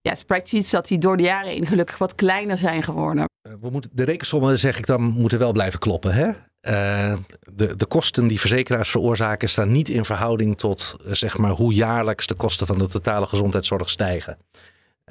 [0.00, 0.70] ja, spreadsheets.
[0.70, 3.24] Dat die door de jaren heen gelukkig wat kleiner zijn geworden.
[3.42, 6.14] Eh, we moeten, de rekensommen, zeg ik dan, moeten wel blijven kloppen.
[6.14, 6.30] Hè?
[6.62, 7.14] Uh,
[7.52, 12.26] de, de kosten die verzekeraars veroorzaken staan niet in verhouding tot zeg maar, hoe jaarlijks
[12.26, 14.38] de kosten van de totale gezondheidszorg stijgen.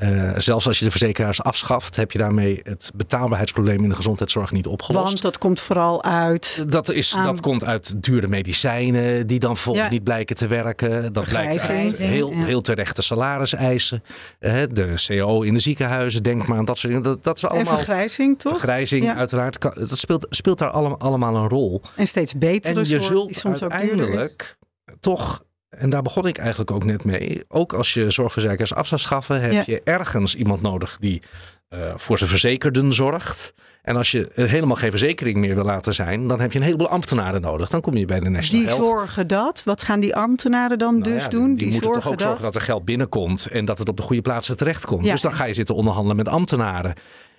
[0.04, 4.52] Uh, zelfs als je de verzekeraars afschaft, heb je daarmee het betaalbaarheidsprobleem in de gezondheidszorg
[4.52, 5.06] niet opgelost.
[5.06, 6.66] Want dat komt vooral uit.
[6.68, 11.14] Dat, is, dat komt uit dure medicijnen die dan volgens niet blijken te werken.
[11.14, 14.04] Dat blijkt uit heel, heel terechte salariseisen.
[14.40, 17.08] Uh, de CO in de ziekenhuizen, denk maar aan dat soort dingen.
[17.10, 17.72] Dat, dat is allemaal.
[17.72, 18.52] En vergrijzing, toch?
[18.52, 19.62] Vergrijzing, uiteraard.
[19.62, 21.82] Dat speelt, speelt daar allemaal, allemaal een rol.
[21.96, 24.58] En steeds betere En je zult uiteindelijk
[25.00, 27.44] toch en daar begon ik eigenlijk ook net mee.
[27.48, 31.22] Ook als je zorgverzekeraars af zou schaffen, heb je ergens iemand nodig die
[31.70, 33.54] uh, voor zijn verzekerden zorgt.
[33.82, 36.90] En als je helemaal geen verzekering meer wil laten zijn, dan heb je een heleboel
[36.90, 37.70] ambtenaren nodig.
[37.70, 39.62] Dan kom je bij de National Die zorgen dat?
[39.66, 41.48] Wat gaan die ambtenaren dan nou dus ja, doen?
[41.48, 44.04] Die, die moeten toch ook zorgen dat er geld binnenkomt en dat het op de
[44.04, 45.06] goede plaatsen terechtkomt.
[45.06, 45.12] Ja.
[45.12, 46.94] Dus dan ga je zitten onderhandelen met ambtenaren.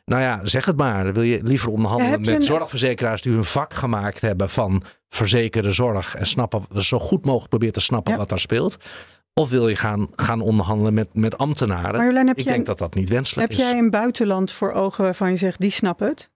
[0.09, 1.13] Nou ja, zeg het maar.
[1.13, 6.27] Wil je liever onderhandelen met zorgverzekeraars die hun vak gemaakt hebben van verzekerde zorg en
[6.27, 8.77] snappen, zo goed mogelijk proberen te snappen wat daar speelt?
[9.35, 11.97] Of wil je gaan, gaan onderhandelen met, met ambtenaren?
[11.97, 13.57] Marjolein, ik denk dat dat niet wenselijk is.
[13.57, 16.31] Heb jij een buitenland voor ogen waarvan je zegt, die snapt het?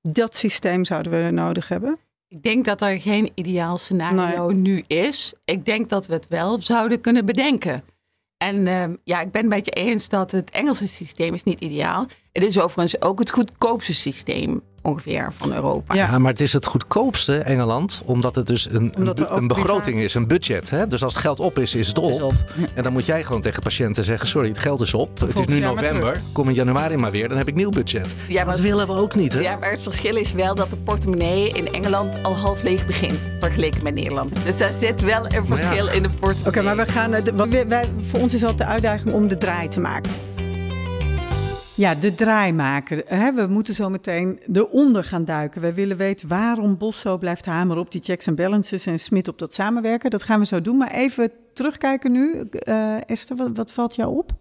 [0.00, 1.98] Dat systeem zouden we nodig hebben?
[2.28, 4.56] Ik denk dat er geen ideaal scenario nee.
[4.56, 5.34] nu is.
[5.44, 7.82] Ik denk dat we het wel zouden kunnen bedenken.
[8.38, 11.60] En uh, ja, ik ben het met je eens dat het Engelse systeem is niet
[11.60, 12.06] ideaal.
[12.32, 15.94] Het is overigens ook het goedkoopste systeem ongeveer van Europa.
[15.94, 20.14] Ja, maar het is het goedkoopste Engeland, omdat het dus een, een, een begroting is,
[20.14, 20.70] een budget.
[20.70, 20.88] Hè?
[20.88, 22.10] Dus als het geld op is, is het op.
[22.10, 22.34] Is op.
[22.74, 25.20] En dan moet jij gewoon tegen patiënten zeggen: sorry, het geld is op.
[25.20, 26.20] Het is nu november.
[26.32, 28.16] Kom in januari maar weer, dan heb ik nieuw budget.
[28.28, 29.32] Ja, maar dat willen we ook niet.
[29.32, 29.40] Hè?
[29.40, 33.18] Ja, maar het verschil is wel dat de portemonnee in Engeland al half leeg begint,
[33.40, 34.44] vergeleken met Nederland.
[34.44, 35.92] Dus daar zit wel een verschil ja.
[35.92, 36.36] in de portemonnee.
[36.38, 37.10] Oké, okay, maar we gaan.
[37.50, 40.27] Wij, wij, voor ons is dat de uitdaging om de draai te maken.
[41.78, 43.04] Ja, de draaimaker.
[43.34, 45.60] We moeten zo meteen eronder gaan duiken.
[45.60, 49.28] We willen weten waarom Bos zo blijft hameren op die checks en balances en Smit
[49.28, 50.10] op dat samenwerken.
[50.10, 50.76] Dat gaan we zo doen.
[50.76, 52.48] Maar even terugkijken nu.
[52.52, 54.32] Uh, Esther, wat, wat valt jou op?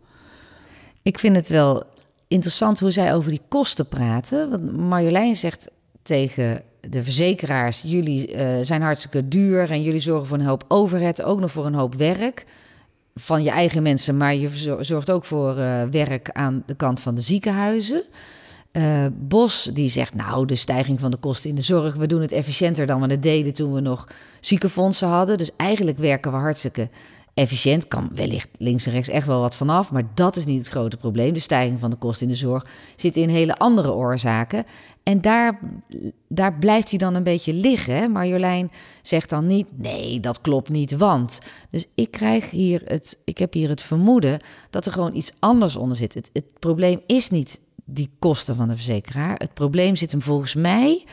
[1.01, 1.83] Ik vind het wel
[2.27, 4.49] interessant hoe zij over die kosten praten.
[4.49, 5.71] Want Marjolein zegt
[6.01, 11.23] tegen de verzekeraars: jullie uh, zijn hartstikke duur en jullie zorgen voor een hoop overheid,
[11.23, 12.45] ook nog voor een hoop werk
[13.19, 17.15] van je eigen mensen, maar je zorgt ook voor uh, werk aan de kant van
[17.15, 18.03] de ziekenhuizen.
[18.71, 22.21] Uh, Bos die zegt, nou, de stijging van de kosten in de zorg, we doen
[22.21, 24.07] het efficiënter dan we het deden toen we nog
[24.39, 25.37] ziekenfondsen hadden.
[25.37, 26.89] Dus eigenlijk werken we hartstikke
[27.37, 27.87] efficiënt.
[27.87, 30.97] Kan wellicht links en rechts echt wel wat vanaf, maar dat is niet het grote
[30.97, 31.33] probleem.
[31.33, 34.65] De stijging van de kosten in de zorg zit in hele andere oorzaken.
[35.03, 35.59] En daar,
[36.27, 37.95] daar blijft hij dan een beetje liggen.
[37.95, 38.07] Hè?
[38.07, 38.71] Marjolein
[39.01, 41.39] zegt dan niet, nee, dat klopt niet, want.
[41.69, 45.75] Dus ik krijg hier het, ik heb hier het vermoeden dat er gewoon iets anders
[45.75, 46.13] onder zit.
[46.13, 49.35] Het, probleem is niet die kosten van de verzekeraar.
[49.37, 51.03] Het probleem zit hem volgens mij,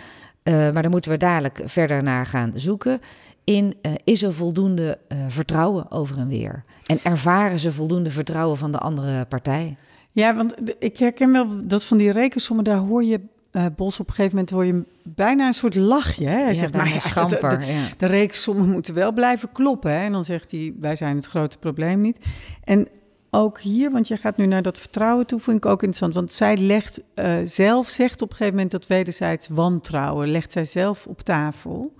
[0.43, 3.01] uh, maar daar moeten we dadelijk verder naar gaan zoeken.
[3.45, 6.65] In uh, is er voldoende uh, vertrouwen over en weer?
[6.87, 9.77] En ervaren ze voldoende vertrouwen van de andere partij?
[10.13, 13.21] Ja, want ik herken wel dat van die rekensommen, daar hoor je
[13.53, 16.27] uh, Bos op een gegeven moment hoor je bijna een soort lachje.
[16.27, 16.37] Hè?
[16.37, 17.87] Hij ja, zegt, maar ja, schamper, de, de, ja.
[17.97, 19.91] de rekensommen moeten wel blijven kloppen.
[19.91, 20.05] Hè?
[20.05, 22.19] En dan zegt hij, wij zijn het grote probleem niet.
[22.65, 22.89] En
[23.31, 26.15] ook hier, want je gaat nu naar dat vertrouwen toe, vind ik ook interessant.
[26.15, 30.65] Want zij legt uh, zelf, zegt op een gegeven moment dat wederzijds wantrouwen, legt zij
[30.65, 31.95] zelf op tafel.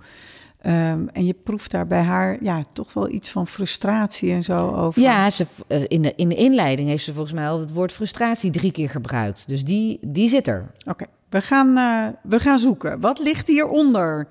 [0.67, 4.57] Um, en je proeft daar bij haar ja, toch wel iets van frustratie en zo
[4.57, 5.01] over.
[5.01, 7.91] Ja, ze, uh, in, de, in de inleiding heeft ze volgens mij al het woord
[7.91, 9.47] frustratie drie keer gebruikt.
[9.47, 10.65] Dus die, die zit er.
[10.79, 11.07] Oké, okay.
[11.29, 12.99] We gaan, uh, we gaan zoeken.
[12.99, 14.25] Wat ligt hieronder?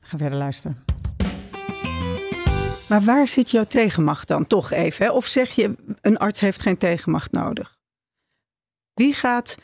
[0.00, 0.84] We gaan verder luisteren.
[2.88, 4.46] Maar waar zit jouw tegenmacht dan?
[4.46, 5.06] Toch even.
[5.06, 5.12] Hè?
[5.12, 7.78] Of zeg je, een arts heeft geen tegenmacht nodig?
[8.94, 9.56] Wie gaat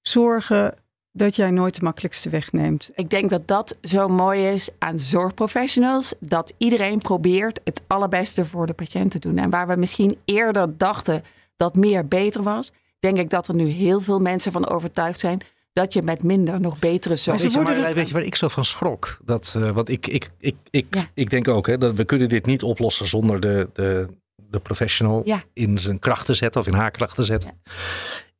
[0.00, 0.74] zorgen
[1.16, 2.90] dat jij nooit de makkelijkste weg neemt?
[2.94, 6.14] Ik denk dat dat zo mooi is aan zorgprofessionals.
[6.20, 9.38] Dat iedereen probeert het allerbeste voor de patiënt te doen.
[9.38, 11.22] En waar we misschien eerder dachten
[11.56, 15.40] dat meer beter was, denk ik dat er nu heel veel mensen van overtuigd zijn
[15.72, 17.42] dat je met minder nog betere zorg...
[17.42, 19.18] Weet je, maar, weet je waar ik zo van schrok?
[19.24, 22.46] Dat, uh, want ik, ik, ik, ik, ik denk ook, hè, dat we kunnen dit
[22.46, 26.90] niet oplossen zonder de, de, de professional in zijn kracht te zetten of in haar
[26.90, 27.60] kracht te zetten.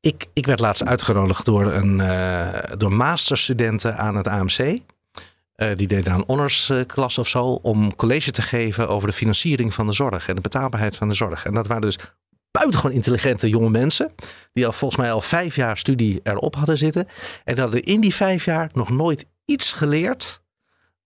[0.05, 4.59] Ik, ik werd laatst uitgenodigd door, een, uh, door masterstudenten aan het AMC.
[4.59, 4.79] Uh,
[5.75, 9.93] die deden aan honorsklas of zo om college te geven over de financiering van de
[9.93, 11.45] zorg en de betaalbaarheid van de zorg.
[11.45, 11.99] En dat waren dus
[12.51, 14.13] buitengewoon intelligente jonge mensen.
[14.53, 17.09] Die al volgens mij al vijf jaar studie erop hadden zitten.
[17.45, 20.43] En hadden in die vijf jaar nog nooit iets geleerd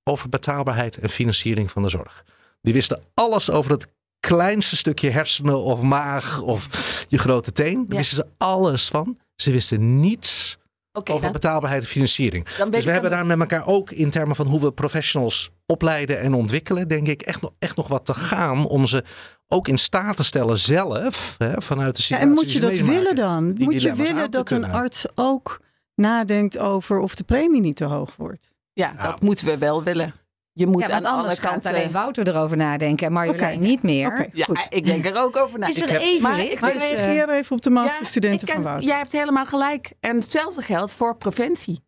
[0.04, 2.24] over betaalbaarheid en financiering van de zorg.
[2.62, 3.88] Die wisten alles over het
[4.20, 6.66] kleinste stukje hersenen of maag of
[7.08, 7.86] je grote teen.
[7.88, 9.18] Daar wisten ze alles van.
[9.34, 10.58] Ze wisten niets
[11.04, 12.44] over betaalbaarheid en financiering.
[12.70, 16.34] Dus we hebben daar met elkaar ook in termen van hoe we professionals opleiden en
[16.34, 19.04] ontwikkelen, denk ik, echt nog, echt nog wat te gaan om ze
[19.48, 22.26] ook in staat te stellen zelf, hè, vanuit de situatie.
[22.26, 23.54] Ja, en moet je dat willen dan?
[23.58, 25.60] Moet je willen dat een arts ook
[25.94, 28.54] nadenkt over of de premie niet te hoog wordt?
[28.72, 30.14] Ja, dat moeten we wel willen.
[30.58, 31.70] Je moet ja, aan anders alle kanten...
[31.70, 33.66] alleen Wouter erover nadenken en Marjolein okay.
[33.66, 34.06] niet meer.
[34.06, 35.66] Okay, ja, ik denk er ook over na.
[35.66, 36.20] Is er evenwicht?
[36.20, 38.88] Maar ik dus, reageer even op de masterstudenten ja, van Wouter.
[38.88, 39.92] Jij hebt helemaal gelijk.
[40.00, 41.80] En hetzelfde geldt voor preventie.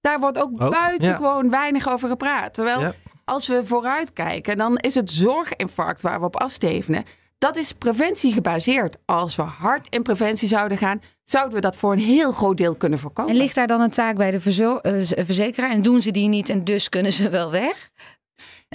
[0.00, 0.70] Daar wordt ook, ook?
[0.70, 2.54] buitengewoon weinig over gepraat.
[2.54, 2.92] Terwijl
[3.24, 7.04] als we vooruitkijken, dan is het zorginfarct waar we op afstevenen.
[7.38, 8.96] Dat is preventie gebaseerd.
[9.04, 12.74] Als we hard in preventie zouden gaan, zouden we dat voor een heel groot deel
[12.74, 13.30] kunnen voorkomen.
[13.30, 16.48] En ligt daar dan een taak bij de eh, verzekeraar en doen ze die niet
[16.48, 17.90] en dus kunnen ze wel weg?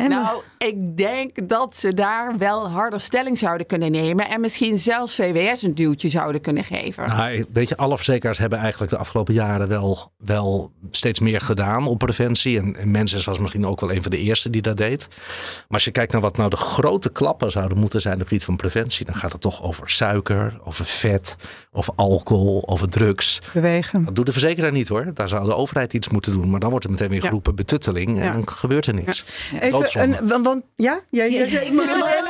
[0.10, 4.30] Nou, ik denk dat ze daar wel harder stelling zouden kunnen nemen.
[4.30, 7.08] En misschien zelfs VWS een duwtje zouden kunnen geven.
[7.08, 11.88] Nou, weet je, alle verzekeraars hebben eigenlijk de afgelopen jaren wel, wel steeds meer gedaan
[11.88, 12.60] op preventie.
[12.60, 15.08] En, en Menses was misschien ook wel een van de eerste die dat deed.
[15.10, 18.28] Maar als je kijkt naar wat nou de grote klappen zouden moeten zijn op het
[18.28, 19.06] gebied van preventie.
[19.06, 21.36] Dan gaat het toch over suiker, over vet,
[21.72, 23.42] over alcohol, over drugs.
[23.54, 24.06] Bewegen.
[24.06, 25.12] Dat doet de verzekeraar niet hoor.
[25.14, 26.50] Daar zou de overheid iets moeten doen.
[26.50, 28.20] Maar dan wordt er meteen weer geroepen betutteling.
[28.20, 29.24] En dan gebeurt er niks.
[29.52, 29.60] Ja.
[29.94, 31.00] Een, want, ja?
[31.10, 31.86] Ja, ja, ja, ik moet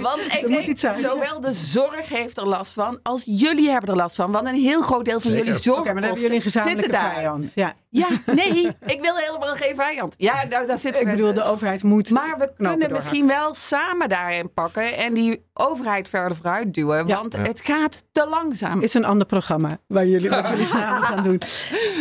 [0.00, 3.96] Want ik moet iets zowel de zorg heeft er last van, als jullie hebben er
[3.96, 4.32] last van.
[4.32, 6.96] Want een heel groot deel van jullie zorg okay, maar dan hebben jullie een gezamenlijke
[6.96, 7.52] vijand.
[7.54, 7.74] Ja.
[7.88, 10.14] ja, nee, ik wil helemaal geen vijand.
[10.18, 14.08] Ja, daar, daar zit Ik bedoel, de overheid moet Maar we kunnen misschien wel samen
[14.08, 17.06] daarin pakken en die overheid verder vooruit duwen.
[17.06, 18.80] Want het gaat te langzaam.
[18.80, 21.40] Is een ander programma waar jullie, wat jullie samen gaan doen.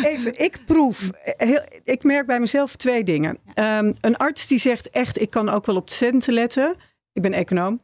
[0.04, 3.38] Even, ik proef, heel, ik merk bij mezelf twee dingen.
[3.56, 6.76] Um, een arts die zegt echt, ik kan ook wel op de centen letten.
[7.14, 7.82] Ik ben econoom.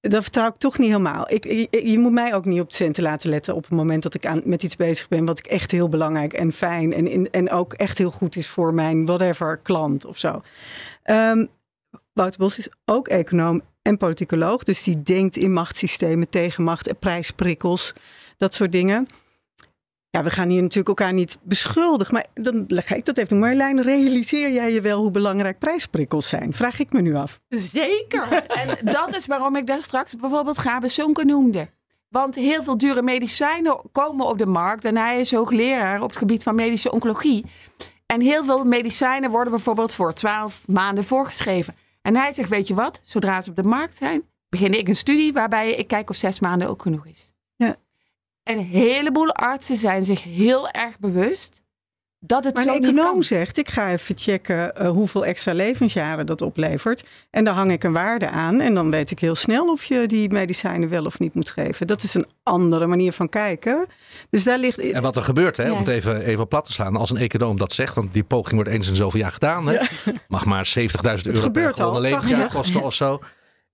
[0.00, 1.30] Dat vertrouw ik toch niet helemaal.
[1.30, 4.26] Ik, je, moet mij ook niet op centen laten letten op het moment dat ik
[4.26, 7.72] aan, met iets bezig ben wat ik echt heel belangrijk en fijn en, en ook
[7.72, 10.42] echt heel goed is voor mijn whatever klant of zo.
[11.04, 11.48] Um,
[12.12, 17.92] Wouter Bos is ook econoom en politicoloog, dus die denkt in machtssystemen, tegenmacht en prijsprikkels,
[18.36, 19.06] dat soort dingen.
[20.10, 22.14] Ja, we gaan hier natuurlijk elkaar niet beschuldigen.
[22.14, 23.38] Maar dan ga ik dat even.
[23.38, 26.52] Marjolein, realiseer jij je wel hoe belangrijk prijsprikkels zijn?
[26.52, 27.40] Vraag ik me nu af.
[27.48, 28.32] Zeker.
[28.46, 31.68] en dat is waarom ik daar straks bijvoorbeeld Gabe Sonke noemde.
[32.08, 34.84] Want heel veel dure medicijnen komen op de markt.
[34.84, 37.44] En hij is hoogleraar op het gebied van medische oncologie.
[38.06, 41.74] En heel veel medicijnen worden bijvoorbeeld voor 12 maanden voorgeschreven.
[42.02, 44.96] En hij zegt, weet je wat, zodra ze op de markt zijn, begin ik een
[44.96, 47.29] studie waarbij ik kijk of zes maanden ook genoeg is.
[48.50, 51.62] Een heleboel artsen zijn zich heel erg bewust
[52.22, 56.26] dat het maar zo een econoom zegt, ik ga even checken uh, hoeveel extra levensjaren
[56.26, 57.04] dat oplevert.
[57.30, 58.60] En dan hang ik een waarde aan.
[58.60, 61.86] En dan weet ik heel snel of je die medicijnen wel of niet moet geven.
[61.86, 63.86] Dat is een andere manier van kijken.
[64.30, 64.78] Dus daar ligt...
[64.78, 66.96] En wat er gebeurt, hè, om het even, even plat te slaan.
[66.96, 69.68] Als een econoom dat zegt, want die poging wordt eens in zoveel jaar gedaan.
[69.68, 69.78] Hè,
[70.28, 70.86] Mag maar 70.000
[71.22, 73.20] euro per levensjaar kosten of zo.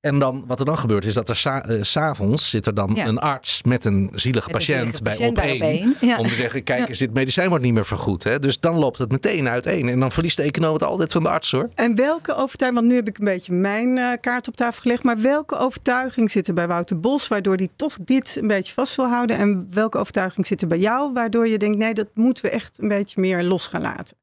[0.07, 3.19] En dan, wat er dan gebeurt, is dat er uh, s'avonds zit er dan een
[3.19, 5.97] arts met een zielige patiënt, bij op één.
[6.19, 8.25] Om te zeggen, kijk eens, dit medicijn wordt niet meer vergoed.
[8.25, 8.39] Hè?
[8.39, 9.89] Dus dan loopt het meteen uiteen.
[9.89, 11.69] En dan verliest de econoom het altijd van de arts hoor.
[11.75, 15.03] En welke overtuiging, want nu heb ik een beetje mijn uh, kaart op tafel gelegd.
[15.03, 18.97] Maar welke overtuiging zit er bij Wouter Bos, waardoor hij toch dit een beetje vast
[18.97, 19.37] wil houden?
[19.37, 22.79] En welke overtuiging zit er bij jou, waardoor je denkt, nee, dat moeten we echt
[22.81, 24.17] een beetje meer los gaan laten?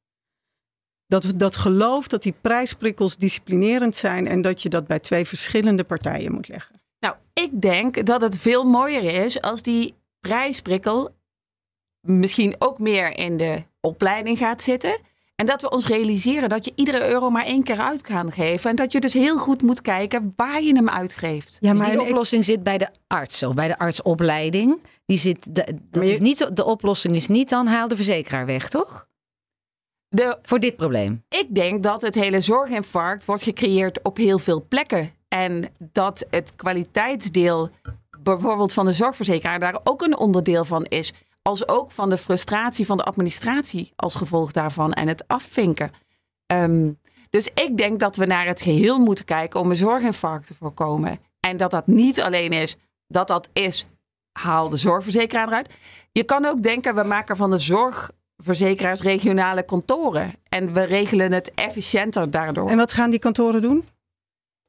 [1.22, 5.84] Dat, dat geloof dat die prijsprikkels disciplinerend zijn en dat je dat bij twee verschillende
[5.84, 6.82] partijen moet leggen?
[7.00, 11.16] Nou, ik denk dat het veel mooier is als die prijsprikkel
[12.02, 15.00] misschien ook meer in de opleiding gaat zitten.
[15.36, 18.70] En dat we ons realiseren dat je iedere euro maar één keer uit kan geven.
[18.70, 21.58] En dat je dus heel goed moet kijken waar je hem uitgeeft.
[21.60, 24.82] Ja, dus maar die oplossing zit bij de arts of bij de artsopleiding.
[25.06, 28.70] Die zit, de, dat is niet, de oplossing is niet dan haal de verzekeraar weg,
[28.70, 29.08] toch?
[30.14, 31.24] De, Voor dit probleem.
[31.30, 35.12] Ik denk dat het hele zorginfarct wordt gecreëerd op heel veel plekken.
[35.28, 37.70] En dat het kwaliteitsdeel
[38.20, 41.14] bijvoorbeeld van de zorgverzekeraar daar ook een onderdeel van is.
[41.42, 45.92] Als ook van de frustratie van de administratie als gevolg daarvan en het afvinken.
[46.46, 46.92] Ehm,
[47.30, 51.20] dus ik denk dat we naar het geheel moeten kijken om een zorginfarct te voorkomen.
[51.40, 53.86] En dat dat niet alleen is, dat dat is,
[54.32, 55.70] haal de zorgverzekeraar eruit.
[56.12, 57.60] Je kan ook denken, we maken van de
[58.44, 60.34] zorgverzekeraars regionale kantoren.
[60.50, 62.70] En we regelen het efficiënter daardoor.
[62.70, 63.86] En wat gaan die kantoren doen?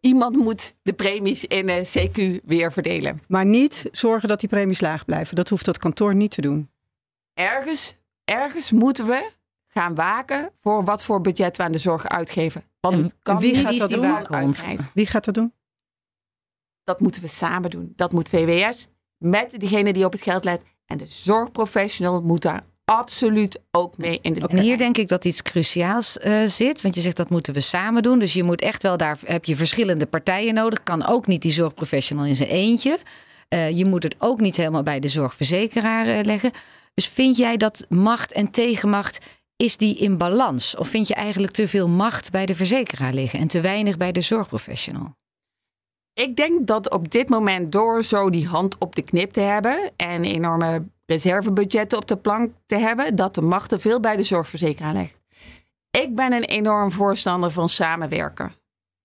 [0.01, 3.23] Iemand moet de premies in een CQ weer verdelen.
[3.29, 5.37] Maar niet zorgen dat die premies laag blijven.
[5.37, 6.71] Dat hoeft dat kantoor niet te doen.
[7.35, 9.31] Ergens, ergens moeten we
[9.69, 12.65] gaan waken voor wat voor budget we aan de zorg uitgeven.
[12.81, 14.55] Want het kan wie gaat dat doen?
[14.95, 15.53] Wie gaat dat doen?
[16.85, 17.93] Dat moeten we samen doen.
[17.97, 20.63] Dat moet VWS met diegene die op het geld let.
[20.87, 25.25] En de zorgprofessional moet daar absoluut ook mee in de En hier denk ik dat
[25.25, 26.83] iets cruciaals uh, zit.
[26.83, 28.19] Want je zegt dat moeten we samen doen.
[28.19, 30.83] Dus je moet echt wel, daar heb je verschillende partijen nodig.
[30.83, 32.99] Kan ook niet die zorgprofessional in zijn eentje.
[33.49, 36.51] Uh, je moet het ook niet helemaal bij de zorgverzekeraar uh, leggen.
[36.95, 39.19] Dus vind jij dat macht en tegenmacht,
[39.57, 40.77] is die in balans?
[40.77, 44.13] Of vind je eigenlijk te veel macht bij de verzekeraar liggen en te weinig bij
[44.13, 45.15] de zorgprofessional?
[46.13, 49.91] Ik denk dat op dit moment door zo die hand op de knip te hebben
[49.97, 54.23] en enorme reservebudgetten op de plank te hebben, dat de macht te veel bij de
[54.23, 55.21] zorgverzekeraar ligt.
[55.91, 58.53] Ik ben een enorm voorstander van samenwerken.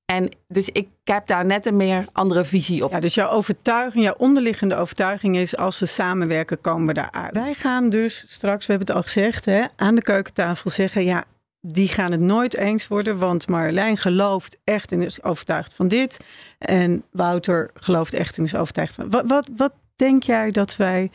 [0.06, 2.92] En dus ik heb daar net een meer andere visie op.
[2.92, 7.34] Ja, dus jouw overtuiging, jouw onderliggende overtuiging is: als we samenwerken, komen we daaruit.
[7.34, 11.24] Wij gaan dus straks, we hebben het al gezegd, hè, aan de keukentafel zeggen: ja,
[11.62, 16.20] die gaan het nooit eens worden, want Marjolein gelooft echt en is overtuigd van dit.
[16.58, 19.10] En Wouter gelooft echt en is overtuigd van.
[19.10, 21.12] Wat, wat, wat denk jij dat wij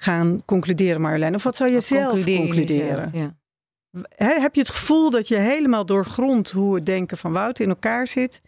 [0.00, 1.34] gaan concluderen, Marjolein?
[1.34, 3.10] Of wat zou je zelf concluderen?
[3.12, 3.34] ja.
[4.16, 8.06] heb je het gevoel dat je helemaal doorgrondt hoe het denken van Wouter in elkaar
[8.06, 8.40] zit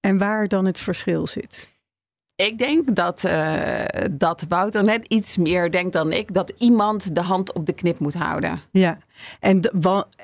[0.00, 1.68] en waar dan het verschil zit?
[2.34, 6.34] Ik denk dat, uh, dat Wouter net iets meer denkt dan ik.
[6.34, 8.60] Dat iemand de hand op de knip moet houden.
[8.70, 8.98] Ja,
[9.40, 9.60] en,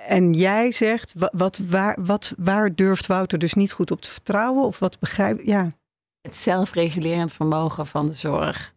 [0.09, 4.65] en jij zegt, wat, waar, wat, waar durft Wouter dus niet goed op te vertrouwen?
[4.65, 5.73] Of wat begrijp ja.
[6.21, 8.74] Het zelfregulerend vermogen van de zorg.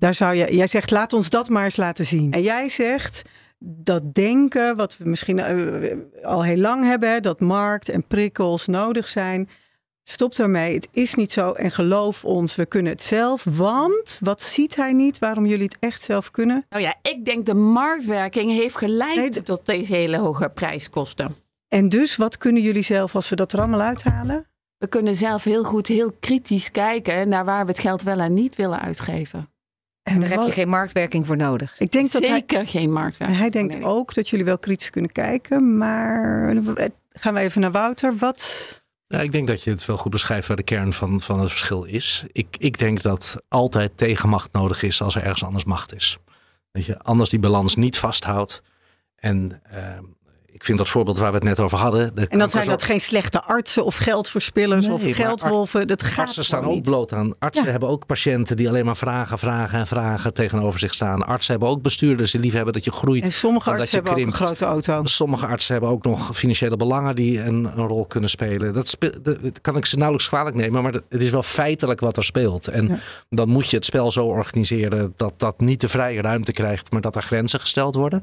[0.00, 2.32] Daar zou je, jij zegt, laat ons dat maar eens laten zien.
[2.32, 3.22] En jij zegt,
[3.58, 9.08] dat denken, wat we misschien eh, al heel lang hebben, dat markt en prikkels nodig
[9.08, 9.48] zijn
[10.10, 10.74] Stop daarmee.
[10.74, 11.52] Het is niet zo.
[11.52, 13.44] En geloof ons, we kunnen het zelf.
[13.44, 16.66] Want wat ziet hij niet waarom jullie het echt zelf kunnen?
[16.68, 21.34] Nou ja, ik denk de marktwerking heeft geleid tot deze hele hoge prijskosten.
[21.68, 24.46] En dus wat kunnen jullie zelf als we dat er allemaal uithalen?
[24.78, 28.34] We kunnen zelf heel goed, heel kritisch kijken naar waar we het geld wel en
[28.34, 29.48] niet willen uitgeven.
[30.10, 31.78] En daar heb je geen marktwerking voor nodig.
[31.78, 33.40] Ik denk dat Zeker hij, geen marktwerking.
[33.40, 35.76] Hij denkt ook dat jullie wel kritisch kunnen kijken.
[35.78, 36.56] Maar
[37.12, 38.16] gaan we even naar Wouter.
[38.16, 41.40] Wat ja, ik denk dat je het wel goed beschrijft waar de kern van, van
[41.40, 42.24] het verschil is.
[42.32, 46.18] Ik, ik denk dat altijd tegenmacht nodig is als er ergens anders macht is.
[46.72, 48.62] Dat je anders die balans niet vasthoudt.
[49.16, 49.78] En uh,
[50.60, 52.12] ik vind dat voorbeeld waar we het net over hadden.
[52.28, 55.86] En dan zijn dat geen slechte artsen of geldverspillers of geldwolven.
[55.86, 57.34] Dat gaat artsen staan ook bloot aan.
[57.38, 61.26] Artsen hebben ook patiënten die alleen maar vragen, vragen en vragen tegenover zich staan.
[61.26, 63.24] Artsen hebben ook bestuurders die lief hebben dat je groeit.
[63.24, 65.04] En sommige artsen hebben ook een grote auto.
[65.04, 68.72] Sommige artsen hebben ook nog financiële belangen die een, een rol kunnen spelen.
[68.72, 68.96] Dat,
[69.60, 72.68] kan ik ze nauwelijks kwalijk nemen, maar het is wel feitelijk wat er speelt.
[72.68, 76.92] En dan moet je het spel zo organiseren dat dat niet de vrije ruimte krijgt,
[76.92, 78.22] maar dat er grenzen gesteld worden.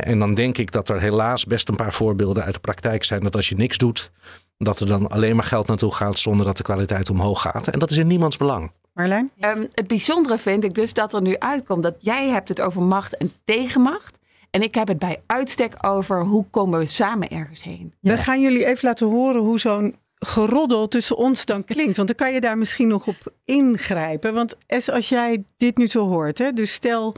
[0.00, 3.20] En dan denk ik dat er helaas best een paar voorbeelden uit de praktijk zijn
[3.20, 4.10] dat als je niks doet,
[4.58, 7.68] dat er dan alleen maar geld naartoe gaat zonder dat de kwaliteit omhoog gaat.
[7.68, 8.70] En dat is in niemands belang.
[8.92, 9.30] Marlijn?
[9.40, 12.82] Um, het bijzondere vind ik dus dat er nu uitkomt dat jij hebt het over
[12.82, 14.18] macht en tegenmacht.
[14.50, 17.94] En ik heb het bij uitstek over hoe komen we samen ergens heen.
[18.00, 21.96] We gaan jullie even laten horen hoe zo'n geroddel tussen ons dan klinkt.
[21.96, 24.34] Want dan kan je daar misschien nog op ingrijpen.
[24.34, 27.16] Want als jij dit nu zo hoort, hè, dus stel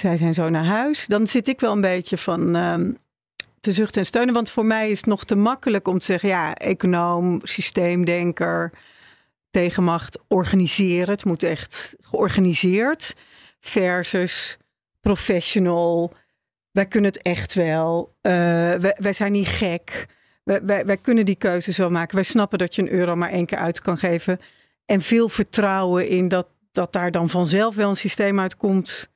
[0.00, 1.06] zij zijn zo naar huis.
[1.06, 2.98] Dan zit ik wel een beetje van um,
[3.60, 4.34] te zuchten en steunen.
[4.34, 8.72] Want voor mij is het nog te makkelijk om te zeggen: ja, econoom, systeemdenker,
[9.50, 11.10] tegenmacht, organiseren.
[11.10, 13.14] Het moet echt georganiseerd.
[13.60, 14.58] Versus
[15.00, 16.12] professional.
[16.70, 18.14] Wij kunnen het echt wel.
[18.22, 18.32] Uh,
[18.74, 20.06] wij, wij, zijn niet gek.
[20.44, 22.14] Wij, wij, wij kunnen die keuzes wel maken.
[22.14, 24.40] Wij snappen dat je een euro maar één keer uit kan geven.
[24.84, 29.08] En veel vertrouwen in dat, dat daar dan vanzelf wel een systeem uitkomt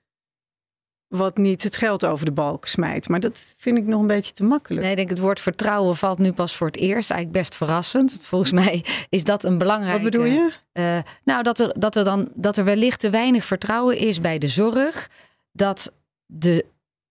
[1.13, 3.09] wat niet het geld over de balk smijt.
[3.09, 4.83] Maar dat vind ik nog een beetje te makkelijk.
[4.83, 7.11] Nee, ik denk het woord vertrouwen valt nu pas voor het eerst.
[7.11, 8.19] Eigenlijk best verrassend.
[8.23, 10.03] Volgens mij is dat een belangrijke...
[10.03, 10.53] Wat bedoel je?
[10.73, 14.39] Uh, nou, dat er, dat, er dan, dat er wellicht te weinig vertrouwen is bij
[14.39, 15.11] de zorg.
[15.53, 15.93] Dat
[16.27, 16.65] de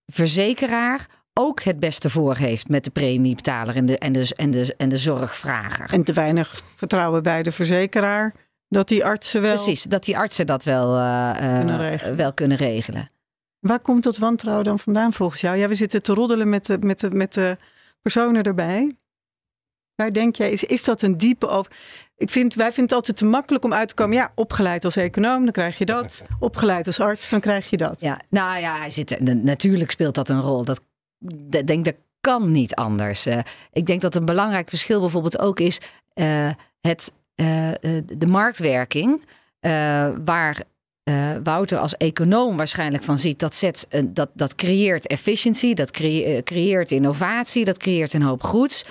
[0.05, 4.73] verzekeraar ook het beste voor heeft met de premiebetaler en de, en de, en de,
[4.77, 5.93] en de zorgvrager.
[5.93, 8.33] En te weinig vertrouwen bij de verzekeraar
[8.67, 9.53] dat die artsen wel.
[9.53, 13.11] Precies, dat die artsen dat wel, uh, kunnen wel kunnen regelen.
[13.61, 15.57] Waar komt dat wantrouwen dan vandaan volgens jou?
[15.57, 17.57] Ja, we zitten te roddelen met de, met de, met de
[18.01, 18.95] personen erbij.
[19.95, 21.71] Waar denk jij, is, is dat een diepe over?
[22.15, 24.15] Ik vind, wij vinden het altijd te makkelijk om uit te komen.
[24.15, 26.23] Ja, opgeleid als econoom, dan krijg je dat.
[26.39, 28.01] Opgeleid als arts, dan krijg je dat.
[28.01, 30.63] Ja, nou ja, hij zit, natuurlijk speelt dat een rol.
[30.65, 30.81] Dat,
[31.19, 33.27] dat denk dat kan niet anders.
[33.27, 33.39] Uh,
[33.71, 35.79] ik denk dat een belangrijk verschil bijvoorbeeld ook is
[36.13, 36.49] uh,
[36.81, 37.71] het, uh,
[38.17, 39.25] de marktwerking.
[40.25, 40.63] waar
[41.09, 45.91] uh, Wouter als econoom waarschijnlijk van ziet, dat, zet, uh, dat, dat creëert efficiëntie, dat
[45.91, 48.85] crea creëert innovatie, dat creëert een hoop goeds.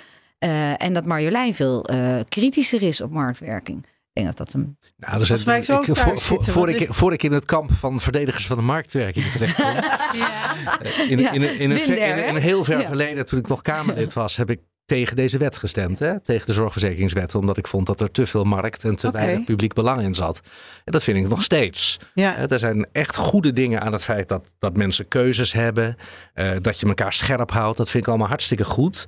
[0.45, 1.87] Uh, en dat Marjolein veel
[2.29, 3.87] kritischer is op marktwerking.
[4.13, 4.77] Ik denk dat dat hem.
[4.97, 8.47] Nou, dus Als wij zo ik, voor, ik, voor ik in het kamp van verdedigers
[8.47, 9.57] van de marktwerking terecht
[10.13, 10.81] ja.
[11.09, 14.37] in, in, in, in, een, in, een heel ver verleden, toen ik nog Kamerlid was,
[14.37, 15.99] heb ik tegen deze wet gestemd.
[15.99, 16.21] Hè?
[16.21, 17.35] Tegen de zorgverzekeringswet.
[17.35, 19.25] Omdat ik vond dat er te veel markt en te okay.
[19.25, 20.41] weinig publiek belang in zat.
[20.85, 21.99] En dat vind ik nog steeds.
[22.15, 22.49] Ja.
[22.49, 25.97] Er zijn echt goede dingen aan het feit dat, dat mensen keuzes hebben.
[26.35, 27.77] Uh, dat je elkaar scherp houdt.
[27.77, 29.05] Dat vind ik allemaal hartstikke goed.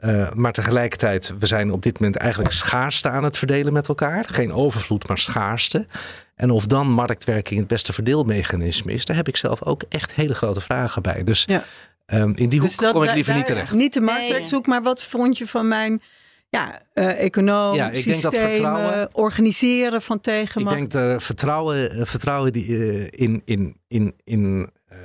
[0.00, 4.24] Uh, maar tegelijkertijd, we zijn op dit moment eigenlijk schaarste aan het verdelen met elkaar.
[4.30, 5.86] Geen overvloed, maar schaarste.
[6.34, 10.34] En of dan marktwerking het beste verdeelmechanisme is, daar heb ik zelf ook echt hele
[10.34, 11.22] grote vragen bij.
[11.24, 11.64] Dus ja.
[12.12, 13.72] Um, in die dus hoek kom ik liever niet terecht.
[13.72, 16.02] Niet de marktwerkzoek, maar wat vond je van mijn
[16.48, 20.76] ja, uh, econoom, ja, ik systemen, denk dat vertrouwen, organiseren van tegenmacht?
[20.76, 24.98] Ik denk dat vertrouwen, eh, vertrouwen die, uh, in, in, in, in, uh,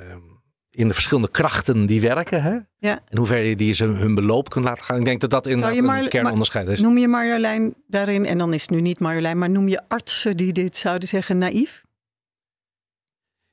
[0.70, 2.42] in de verschillende krachten die werken.
[2.42, 2.58] Hè?
[2.78, 3.00] Ja.
[3.08, 4.98] En hoe ver je die ze hun beloop kunt laten gaan.
[4.98, 6.80] Ik denk dat dat inderdaad Mar- een kernonderscheid is.
[6.80, 10.36] Noem je Marjolein daarin, en dan is het nu niet Marjolein, maar noem je artsen
[10.36, 11.84] die dit zouden zeggen naïef?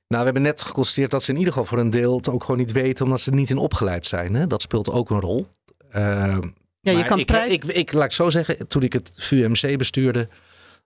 [0.07, 2.43] Nou, we hebben net geconstateerd dat ze in ieder geval voor een deel het ook
[2.43, 4.33] gewoon niet weten, omdat ze er niet in opgeleid zijn.
[4.33, 4.47] Hè?
[4.47, 5.47] Dat speelt ook een rol.
[5.95, 6.37] Uh,
[6.79, 7.53] ja, je kan ik, prijs...
[7.53, 10.29] ik, ik, laat ik zo zeggen, toen ik het VUMC bestuurde,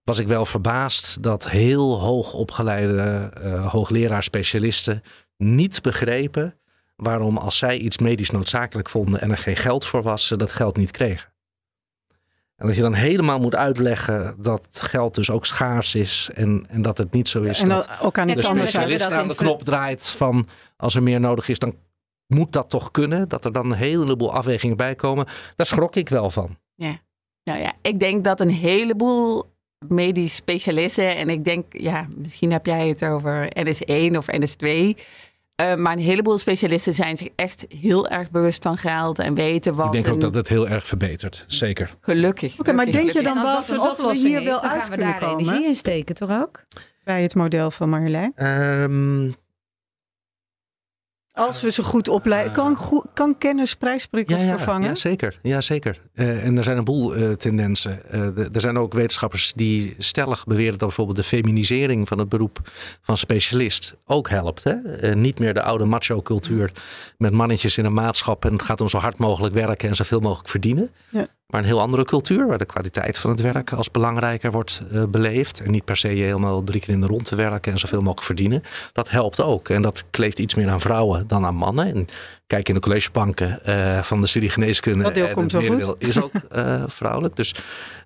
[0.04, 5.04] was ik wel verbaasd dat heel hoog opgeleide uh, hoogleraar-specialisten
[5.38, 6.56] niet begrepen
[6.96, 10.52] waarom als zij iets medisch noodzakelijk vonden en er geen geld voor was, ze dat
[10.52, 11.31] geld niet kregen.
[12.62, 16.30] En dat je dan helemaal moet uitleggen dat geld dus ook schaars is.
[16.34, 17.60] En, en dat het niet zo is.
[17.60, 20.48] En dat, ook aan de specialist aan de knop draait van
[20.78, 21.76] als er meer nodig is, dan
[22.28, 23.30] moet dat toch kunnen.
[23.30, 25.26] Dat er dan een heleboel afwegingen bij komen.
[25.56, 26.58] Daar schrok ik wel van.
[26.76, 27.00] Ja.
[27.44, 29.46] Nou ja, ik denk dat een heleboel
[29.88, 35.00] medisch specialisten, en ik denk, ja, misschien heb jij het over NS1 of NS2.
[35.62, 39.76] Uh, maar een heleboel specialisten zijn zich echt heel erg bewust van geld en weten
[39.76, 39.86] wat.
[39.86, 41.96] Ik denk ook dat het heel erg verbetert, zeker.
[42.02, 42.60] Gelukkig.
[42.60, 45.20] Oké, maar denk je dan wel dat, dat we hier wel uit gaan we daar
[45.20, 45.40] komen?
[45.40, 46.64] energie in steken, toch ook?
[47.04, 48.34] Bij het model van Marjolein?
[48.36, 49.36] Um,
[51.34, 52.52] als we ze goed opleiden.
[52.54, 52.78] Kan,
[53.14, 54.88] kan kennis prijsprikkels ja, ja, vervangen?
[54.88, 55.40] Ja, zeker.
[55.42, 56.02] Ja, zeker.
[56.14, 58.02] Uh, en er zijn een boel uh, tendensen.
[58.06, 62.30] Uh, de, er zijn ook wetenschappers die stellig beweren dat bijvoorbeeld de feminisering van het
[62.30, 62.60] beroep
[63.02, 64.64] van specialist ook helpt.
[64.64, 64.76] Hè?
[65.16, 66.72] niet meer de oude macho-cultuur
[67.18, 70.20] met mannetjes in een maatschap en het gaat om zo hard mogelijk werken en zoveel
[70.20, 70.92] mogelijk verdienen.
[71.10, 71.28] Ja.
[71.52, 75.04] Maar een heel andere cultuur waar de kwaliteit van het werk als belangrijker wordt uh,
[75.10, 75.60] beleefd.
[75.60, 78.26] En niet per se helemaal drie keer in de rond te werken en zoveel mogelijk
[78.26, 78.64] verdienen.
[78.94, 79.70] Dat helpt ook.
[79.70, 81.86] En dat kleeft iets meer aan vrouwen dan aan mannen.
[81.86, 82.08] En
[82.48, 85.04] kijk in de collegebanken uh, van de studie geneeskunde.
[85.04, 85.96] Dat deel komt het wel goed.
[85.98, 87.36] is ook uh, vrouwelijk.
[87.36, 87.56] Dus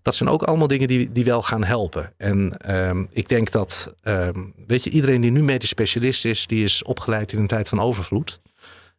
[0.02, 2.14] dat zijn ook allemaal dingen die, die wel gaan helpen.
[2.18, 6.64] En um, ik denk dat, um, weet je, iedereen die nu medisch specialist is, die
[6.64, 8.40] is opgeleid in een tijd van overvloed.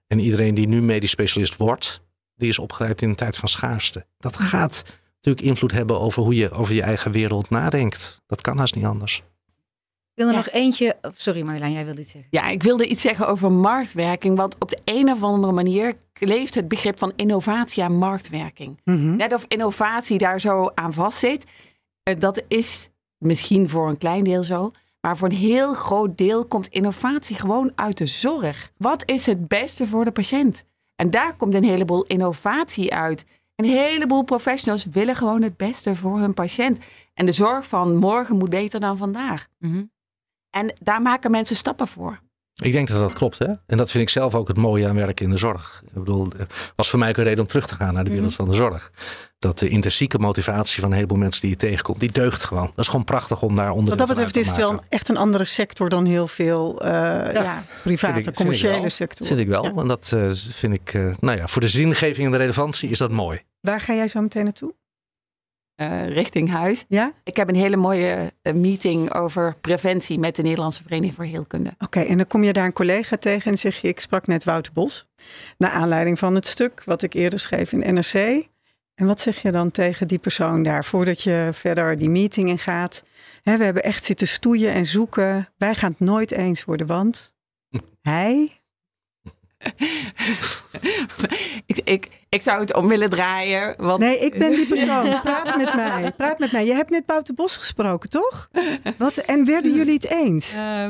[0.06, 2.00] En iedereen die nu medisch specialist wordt,
[2.36, 4.06] die is opgeleid in een tijd van schaarste.
[4.18, 4.84] Dat gaat
[5.20, 8.22] natuurlijk invloed hebben over hoe je over je eigen wereld nadenkt.
[8.26, 9.22] Dat kan haast niet anders.
[10.14, 10.96] Ik wil er nog eentje.
[11.14, 12.30] Sorry Marjolein, jij wilde iets zeggen.
[12.30, 14.36] Ja, ik wilde iets zeggen over marktwerking.
[14.36, 18.80] Want op de een of andere manier leeft het begrip van innovatie aan marktwerking.
[18.84, 19.16] Mhm.
[19.16, 21.44] Net of innovatie daar zo aan vastzit.
[22.02, 24.70] Eh, dat is misschien voor een klein deel zo.
[25.00, 28.72] Maar voor een heel groot deel komt innovatie gewoon uit de zorg.
[28.76, 30.64] Wat is het beste voor de patiënt?
[30.96, 33.24] En daar komt een heleboel innovatie uit.
[33.54, 36.78] Een heleboel professionals willen gewoon het beste voor hun patiënt.
[37.14, 39.46] En de zorg van morgen moet beter dan vandaag.
[39.58, 39.84] Mhm.
[40.50, 42.20] En daar maken mensen stappen voor.
[42.62, 43.38] Ik denk dat dat klopt.
[43.38, 43.46] Hè?
[43.66, 45.82] En dat vind ik zelf ook het mooie aan werken in de zorg.
[45.86, 46.28] Ik bedoel,
[46.76, 48.36] was voor mij ook een reden om terug te gaan naar de wereld mhm.
[48.36, 48.90] van de zorg.
[49.38, 52.66] Dat de intrinsieke motivatie van een heleboel mensen die je tegenkomt, die deugt gewoon.
[52.74, 55.16] Dat is gewoon prachtig om daar onder Wat dat betreft is het wel echt een
[55.16, 56.88] andere sector dan heel veel uh,
[57.32, 59.26] ja, private, commerciële sector.
[59.26, 59.64] Vind ik wel.
[59.64, 62.98] En dat uh, vind ik, uh, nou ja, voor de zingeving en de relevantie is
[62.98, 63.42] dat mooi.
[63.60, 64.74] Waar ga jij zo meteen naartoe?
[65.76, 66.84] Uh, richting huis.
[66.88, 67.12] Ja?
[67.24, 71.74] Ik heb een hele mooie uh, meeting over preventie met de Nederlandse Vereniging voor Heelkunde.
[71.78, 74.44] Oké, en dan kom je daar een collega tegen en zeg je: Ik sprak net
[74.44, 75.06] Wouter Bos.
[75.58, 78.46] Naar aanleiding van het stuk wat ik eerder schreef in NRC.
[78.94, 82.58] En wat zeg je dan tegen die persoon daar voordat je verder die meeting in
[82.58, 83.02] gaat?
[83.42, 85.48] He, we hebben echt zitten stoeien en zoeken.
[85.58, 87.34] Wij gaan het nooit eens worden, want
[88.02, 88.60] hij
[91.66, 93.74] ik, ik, ik zou het om willen draaien.
[93.76, 94.00] Want...
[94.00, 95.20] Nee, ik ben die persoon.
[95.22, 96.12] Praat met mij.
[96.16, 96.66] Praat met mij.
[96.66, 98.50] Je hebt net Bout de Bos gesproken, toch?
[98.98, 100.54] Wat, en werden jullie het eens?
[100.54, 100.88] Uh,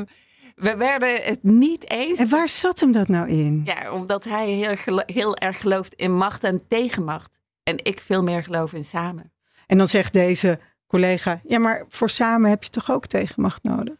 [0.55, 2.19] we werden het niet eens.
[2.19, 3.61] En waar zat hem dat nou in?
[3.65, 7.31] Ja, omdat hij heel, heel erg gelooft in macht en tegenmacht.
[7.63, 9.31] En ik veel meer geloof in samen.
[9.67, 13.95] En dan zegt deze collega: Ja, maar voor samen heb je toch ook tegenmacht nodig?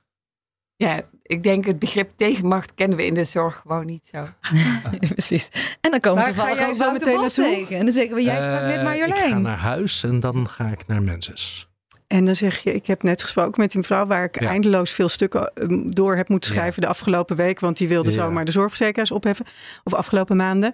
[0.75, 4.27] Ja, ik denk het begrip tegenmacht kennen we in de zorg gewoon niet zo.
[5.13, 5.49] Precies.
[5.81, 7.65] En dan komen we toevallig ook zo meteen naartoe.
[7.69, 9.25] En dan zeggen we, jij sprak met Marjolein.
[9.25, 11.67] Ik ga naar huis en dan ga ik naar Menses.
[12.07, 15.09] En dan zeg je, ik heb net gesproken met die mevrouw waar ik eindeloos veel
[15.09, 17.59] stukken ehm, door heb moeten schrijven de afgelopen week.
[17.59, 19.45] Want die wilde zomaar de zorgverzekeraars opheffen.
[19.83, 20.73] Of afgelopen maanden.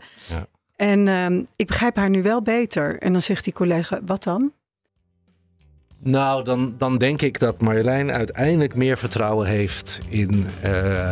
[0.75, 2.99] En um, ik begrijp haar nu wel beter.
[2.99, 4.53] En dan zegt die collega, wat dan?
[6.03, 11.09] Nou, dan, dan denk ik dat Marjolein uiteindelijk meer vertrouwen heeft in uh,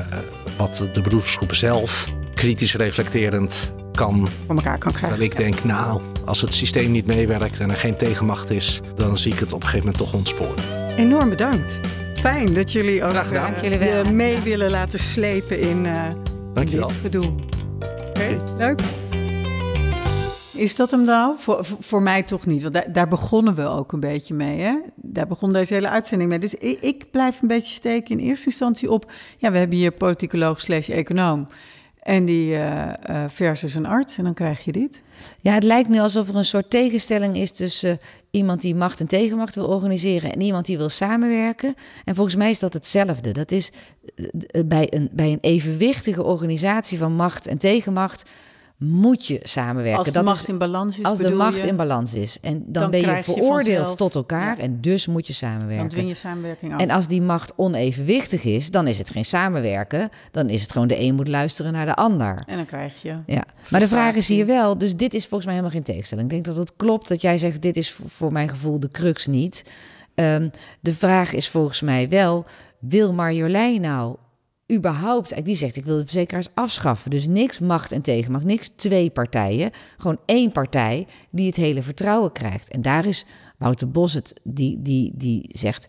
[0.58, 4.28] wat de beroepsgroep zelf kritisch reflecterend kan.
[4.28, 5.20] Voor elkaar kan krijgen.
[5.20, 9.18] Dat ik denk, nou, als het systeem niet meewerkt en er geen tegenmacht is, dan
[9.18, 10.56] zie ik het op een gegeven moment toch ontsporen.
[10.98, 11.80] Enorm bedankt.
[12.20, 16.04] Fijn dat jullie ook uh, mee willen laten slepen in, uh,
[16.54, 16.92] Dank je wel.
[17.02, 17.34] gedoe.
[18.10, 18.82] Oké, leuk.
[20.62, 21.36] Is dat hem nou?
[21.38, 24.60] Voor, voor mij toch niet, want daar, daar, begonnen we ook een beetje mee.
[24.60, 24.76] Hè?
[24.96, 26.40] Daar begon deze hele uitzending mee.
[26.40, 29.12] Dus ik, blijf een beetje steken in eerste instantie op...
[29.38, 31.48] ja, we hebben hier politicoloog slash econoom...
[32.02, 32.94] En die uh,
[33.28, 35.02] versus een arts, en dan krijg je dit.
[35.40, 38.00] Ja, het lijkt nu alsof er een soort tegenstelling is tussen
[38.32, 41.74] iemand die macht en tegenmacht wil organiseren en iemand die wil samenwerken.
[42.06, 43.32] En volgens mij is dat hetzelfde.
[43.32, 43.72] Dat is
[44.16, 48.24] eh, bij een, bij een evenwichtige organisatie van macht en tegenmacht
[48.84, 49.98] moet je samenwerken.
[49.98, 52.40] Als de dat macht in balans is, Als de macht in balans is.
[52.40, 55.78] En dan, ben je veroordeeld tot elkaar en dus moet je samenwerken.
[55.78, 56.82] Dan dwing je samenwerking af.
[56.82, 60.10] En als die macht onevenwichtig is, dan is het geen samenwerken.
[60.32, 62.44] Dan is het gewoon de een moet luisteren naar de ander.
[62.48, 63.18] En dan krijg je.
[63.26, 63.44] Ja.
[63.70, 66.28] Maar de vraag is hier wel, dus dit is volgens mij helemaal geen tegenstelling.
[66.28, 69.28] Ik denk dat het klopt dat jij zegt, dit is voor mijn gevoel de crux
[69.28, 69.66] niet.
[70.16, 72.46] Um, de vraag is volgens mij wel,
[72.80, 74.16] wil Marjolein nou
[74.72, 77.12] überhaupt, die zegt ik wil de verzekeraars afschaffen.
[77.12, 79.72] Dus niks macht en tegenmacht, niks twee partijen.
[79.98, 82.70] Gewoon één partij die het hele vertrouwen krijgt.
[82.70, 83.26] En daar is
[83.58, 85.88] Wouter Bos het, die, die, die zegt...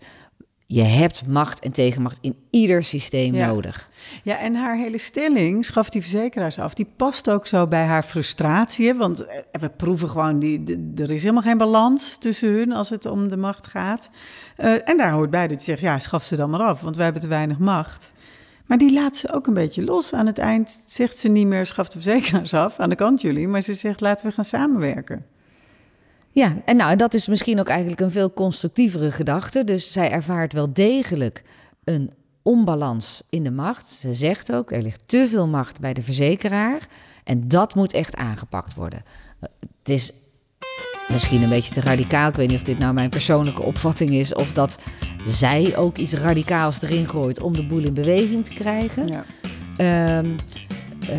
[0.66, 3.90] Je hebt macht en tegenmacht in ieder systeem nodig.
[4.22, 8.02] Ja, en haar hele stelling, schaf die verzekeraars af, die past ook zo bij haar
[8.02, 8.94] frustratie.
[8.94, 13.06] Want eh, we proeven gewoon, die, er is helemaal geen balans tussen hun als het
[13.06, 14.10] om de macht gaat.
[14.58, 16.96] Uh, en daar hoort bij dat je zegt, ja, schaf ze dan maar af, want
[16.96, 18.12] wij hebben te weinig macht.
[18.66, 20.12] Maar die laat ze ook een beetje los.
[20.12, 23.48] Aan het eind zegt ze niet meer schaf de verzekeraars af aan de kant jullie,
[23.48, 25.26] maar ze zegt laten we gaan samenwerken.
[26.30, 29.64] Ja, en nou, dat is misschien ook eigenlijk een veel constructievere gedachte.
[29.64, 31.42] Dus zij ervaart wel degelijk
[31.84, 32.10] een
[32.42, 33.88] onbalans in de macht.
[33.88, 36.86] Ze zegt ook, er ligt te veel macht bij de verzekeraar
[37.24, 39.02] en dat moet echt aangepakt worden.
[39.40, 40.12] Het is
[41.08, 42.28] misschien een beetje te radicaal.
[42.28, 44.34] Ik weet niet of dit nou mijn persoonlijke opvatting is.
[44.34, 44.78] Of dat
[45.24, 49.08] zij ook iets radicaals erin gooit om de boel in beweging te krijgen.
[49.08, 49.24] Ja.
[49.76, 50.30] Ehm,
[51.08, 51.18] eh,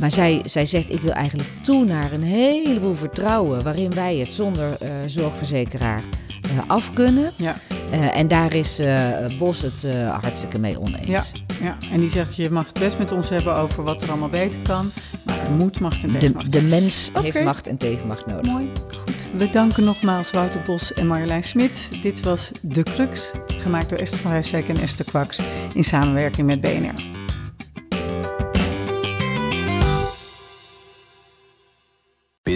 [0.00, 3.62] maar zij, zij zegt, ik wil eigenlijk toe naar een heleboel vertrouwen...
[3.62, 6.02] waarin wij het zonder uh, zorgverzekeraar
[6.52, 7.32] uh, af kunnen.
[7.36, 7.56] Ja.
[8.12, 8.82] en daar is
[9.38, 9.86] Bos het
[10.22, 11.06] hartstikke mee oneens.
[11.06, 11.22] Ja,
[11.60, 14.28] ja, en die zegt, je mag het best met ons hebben over wat er allemaal
[14.28, 14.90] beter kan...
[15.24, 16.52] maar er moet macht en tegenmacht.
[16.52, 18.52] De, de mens heeft macht en tegenmacht nodig.
[18.52, 18.70] Mooi,
[19.38, 22.02] we danken nogmaals Wouter Bos en Marjolein Smit.
[22.02, 25.40] Dit was De Crux, gemaakt door Esther van Rijswijk en Esther Kwaks
[25.74, 27.27] in samenwerking met BNR.